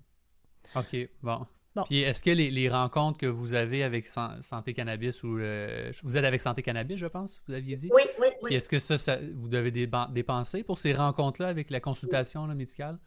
[0.76, 1.46] OK, bon.
[1.86, 5.38] Puis est-ce que les, rencontres que vous avez avec Santé Cannabis ou
[6.02, 7.90] vous êtes avec Santé Cannabis, je pense, vous aviez dit?
[7.92, 8.38] Oui, oui, oui.
[8.44, 12.98] Puis est-ce que ça, vous devez dépenser pour ces rencontres-là avec la consultation médicale?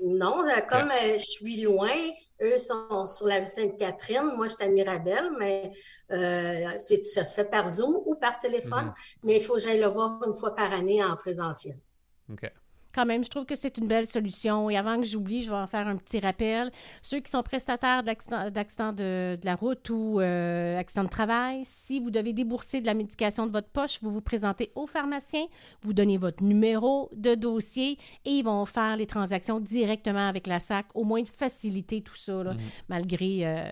[0.00, 1.88] Non, euh, comme euh, je suis loin,
[2.42, 5.70] eux sont sur la rue Sainte-Catherine, moi je suis à Mirabel, mais
[6.10, 8.94] euh, ça se fait par Zoom ou par téléphone, mhm.
[9.22, 11.78] mais il faut que j'aille le voir une fois par année en présentiel.
[12.30, 12.50] OK
[12.94, 14.70] quand même, je trouve que c'est une belle solution.
[14.70, 16.70] Et avant que j'oublie, je vais en faire un petit rappel.
[17.02, 22.00] Ceux qui sont prestataires d'accident de, de, la route ou euh, accident de travail, si
[22.00, 25.46] vous devez débourser de la médication de votre poche, vous vous présentez au pharmacien,
[25.82, 30.60] vous donnez votre numéro de dossier et ils vont faire les transactions directement avec la
[30.60, 32.60] SAC, au moins faciliter tout ça, là, mhm.
[32.88, 33.70] malgré, euh,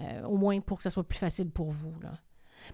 [0.00, 1.94] euh, au moins pour que ça soit plus facile pour vous.
[2.00, 2.12] Là.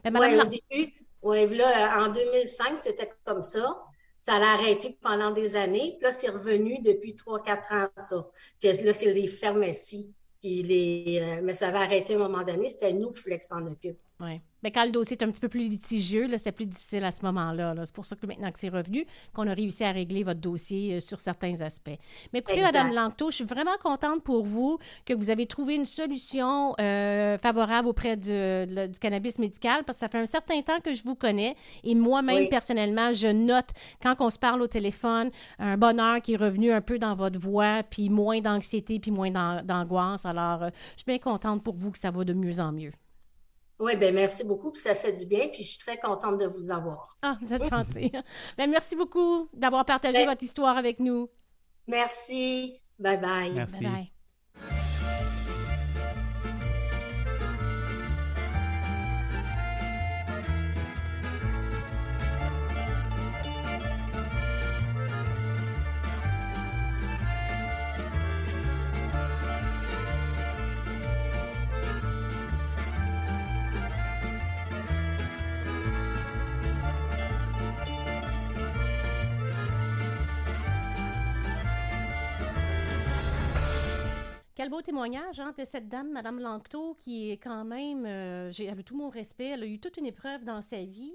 [0.04, 0.92] oui, au début,
[1.22, 3.87] ouais, là, en 2005, c'était comme ça.
[4.18, 5.96] Ça a arrêté pendant des années.
[5.98, 8.30] Puis là, c'est revenu depuis 3-4 ans, ça.
[8.60, 11.20] Que là, c'est les pharmacies qui les.
[11.20, 12.68] Euh, mais ça va arrêter à un moment donné.
[12.68, 13.98] C'était nous qui voulons s'en occupe.
[14.20, 14.40] Oui.
[14.62, 17.24] Mais quand le dossier est un petit peu plus litigieux, c'est plus difficile à ce
[17.24, 17.74] moment-là.
[17.84, 20.94] c'est pour ça que maintenant que c'est revenu, qu'on a réussi à régler votre dossier
[20.94, 21.98] euh, sur certains aspects.
[22.32, 25.86] Mais écoutez, Mme Langto, je suis vraiment contente pour vous que vous avez trouvé une
[25.86, 30.80] solution euh, favorable auprès de, du cannabis médical parce que ça fait un certain temps
[30.80, 31.54] que je vous connais
[31.84, 33.68] et moi-même, personnellement, je note
[34.02, 37.38] quand on se parle au téléphone un bonheur qui est revenu un peu dans votre
[37.38, 39.30] voix, puis moins d'anxiété, puis moins
[39.62, 40.26] d'angoisse.
[40.26, 42.92] Alors, euh, je suis bien contente pour vous que ça va de mieux en mieux.
[43.80, 46.46] Oui, bien, merci beaucoup, puis ça fait du bien, puis je suis très contente de
[46.46, 47.16] vous avoir.
[47.22, 48.10] Ah, vous êtes gentil.
[48.58, 51.28] ben, merci beaucoup d'avoir partagé ben votre histoire avec nous.
[51.86, 52.80] Merci.
[52.98, 53.52] Bye bye.
[53.52, 53.80] Merci.
[53.80, 54.12] Bye bye.
[84.68, 88.96] Beau témoignage hein, de cette dame, Madame Lanctot, qui est quand même, euh, j'ai tout
[88.96, 91.14] mon respect, elle a eu toute une épreuve dans sa vie.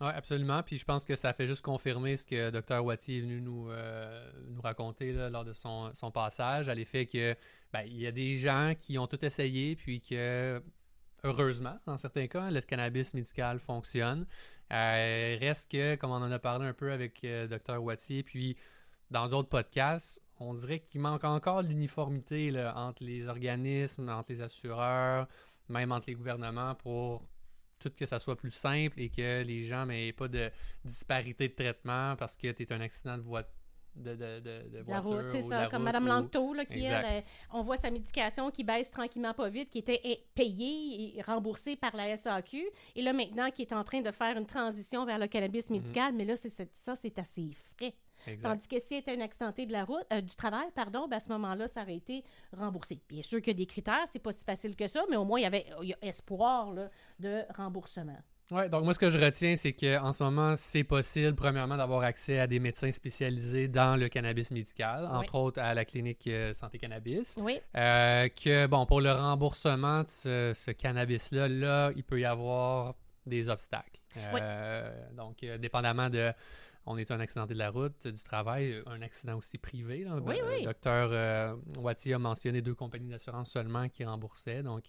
[0.00, 0.62] Oui, absolument.
[0.62, 2.84] Puis je pense que ça fait juste confirmer ce que Dr.
[2.84, 7.34] Wattier est venu nous, euh, nous raconter lors de son, passage, à l'effet que
[7.72, 10.62] ben, il y a des gens qui ont tout essayé, puis que
[11.22, 14.26] heureusement, dans certains cas, le cannabis médical fonctionne.
[14.72, 17.82] Euh, reste que, comme on en a parlé un peu avec Dr.
[17.82, 18.56] Wattier, puis
[19.10, 25.28] dans d'autres podcasts, on dirait qu'il manque encore l'uniformité entre les organismes, entre les assureurs,
[25.68, 27.22] même entre les gouvernements pour
[27.78, 30.50] tout que ça soit plus simple et que les gens n'aient pas de
[30.84, 33.42] disparité de traitement parce que tu es un accident de voie
[33.96, 35.16] de, de, de, de La voiture.
[35.16, 37.20] route, c'est ça, comme Mme Langto, là, qui, elle, euh,
[37.52, 40.00] on voit sa médication qui baisse tranquillement pas vite, qui était
[40.34, 42.62] payée et remboursée par la SAQ,
[42.94, 45.76] et là, maintenant, qui est en train de faire une transition vers le cannabis Mhm.
[45.76, 47.94] médical, mais là, c'est- ça, c'est assez frais.
[48.26, 48.48] Exact.
[48.48, 51.16] Tandis que si elle était une accidentée de la route, euh, du travail, pardon, ben,
[51.16, 52.24] à ce moment-là, ça aurait été
[52.56, 53.00] remboursé.
[53.08, 55.24] Bien sûr qu'il y a des critères, c'est pas si facile que ça, mais au
[55.24, 58.18] moins, il y avait il y a espoir là, de remboursement.
[58.50, 62.02] Ouais, donc moi, ce que je retiens, c'est qu'en ce moment, c'est possible, premièrement, d'avoir
[62.02, 66.52] accès à des médecins spécialisés dans le cannabis médical, entre autres à la clinique euh,
[66.52, 67.38] Santé Cannabis.
[67.40, 72.24] Oui, Euh, que, bon, pour le remboursement de ce, ce cannabis-là, là, il peut y
[72.24, 74.00] avoir des obstacles.
[74.16, 76.32] Euh, Donc, dépendamment de.
[76.86, 80.04] On est un accidenté de la route, du travail, un accident aussi privé.
[80.04, 80.16] là.
[80.16, 80.58] Oui, Euh, oui.
[80.60, 84.62] Le docteur euh, Wattier a mentionné deux compagnies d'assurance seulement qui remboursaient.
[84.62, 84.84] Donc,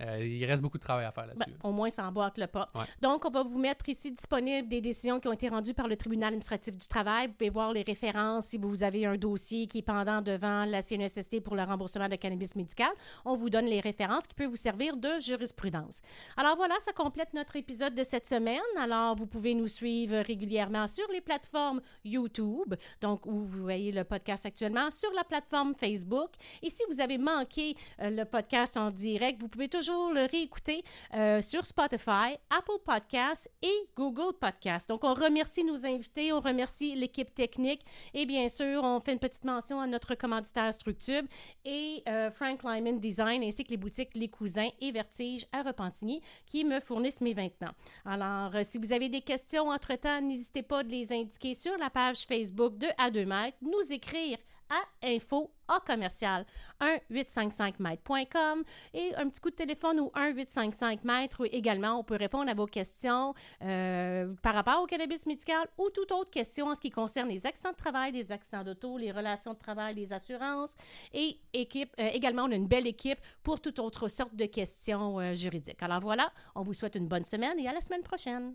[0.00, 1.58] euh, il reste beaucoup de travail à faire Ben, là-dessus.
[1.62, 2.68] au moins, ça emboîte le pas.
[2.74, 2.84] Ouais.
[3.00, 5.96] Donc, on va vous mettre ici disponible des décisions qui ont été rendues par le
[5.96, 7.28] tribunal administratif du travail.
[7.28, 10.82] Vous pouvez voir les références si vous avez un dossier qui est pendant devant la
[10.82, 12.90] CNSST pour le remboursement de cannabis médical.
[13.24, 16.00] On vous donne les références qui peuvent vous servir de jurisprudence.
[16.36, 18.60] Alors voilà, ça complète notre épisode de cette semaine.
[18.78, 24.04] Alors, vous pouvez nous suivre régulièrement sur les plateformes YouTube, donc où vous voyez le
[24.04, 26.30] podcast actuellement, sur la plateforme Facebook.
[26.62, 30.82] Et si vous avez manqué euh, le podcast en direct, vous pouvez toujours le réécouter
[31.14, 34.88] euh, sur Spotify, Apple Podcasts et Google Podcasts.
[34.88, 37.84] Donc, on remercie nos invités, on remercie l'équipe technique
[38.14, 41.26] et bien sûr, on fait une petite mention à notre commanditaire Structube
[41.64, 46.20] et euh, Frank Lyman Design ainsi que les boutiques Les Cousins et Vertige à Repentigny
[46.46, 47.72] qui me fournissent mes vêtements.
[48.04, 51.90] Alors, euh, si vous avez des questions entre-temps, n'hésitez pas de les indiquer sur la
[51.90, 54.38] page Facebook de A2 mètres, nous écrire
[54.70, 56.46] à info à commercial
[56.80, 58.62] 1-855-mètres.com
[58.94, 61.42] et un petit coup de téléphone ou 1-855 mètres.
[61.52, 66.12] Également, on peut répondre à vos questions euh, par rapport au cannabis médical ou toute
[66.12, 69.54] autre question en ce qui concerne les accidents de travail, les accidents d'auto, les relations
[69.54, 70.74] de travail, les assurances
[71.12, 75.18] et équipe, euh, également, on a une belle équipe pour toute autre sorte de questions
[75.18, 75.82] euh, juridiques.
[75.82, 78.54] Alors voilà, on vous souhaite une bonne semaine et à la semaine prochaine.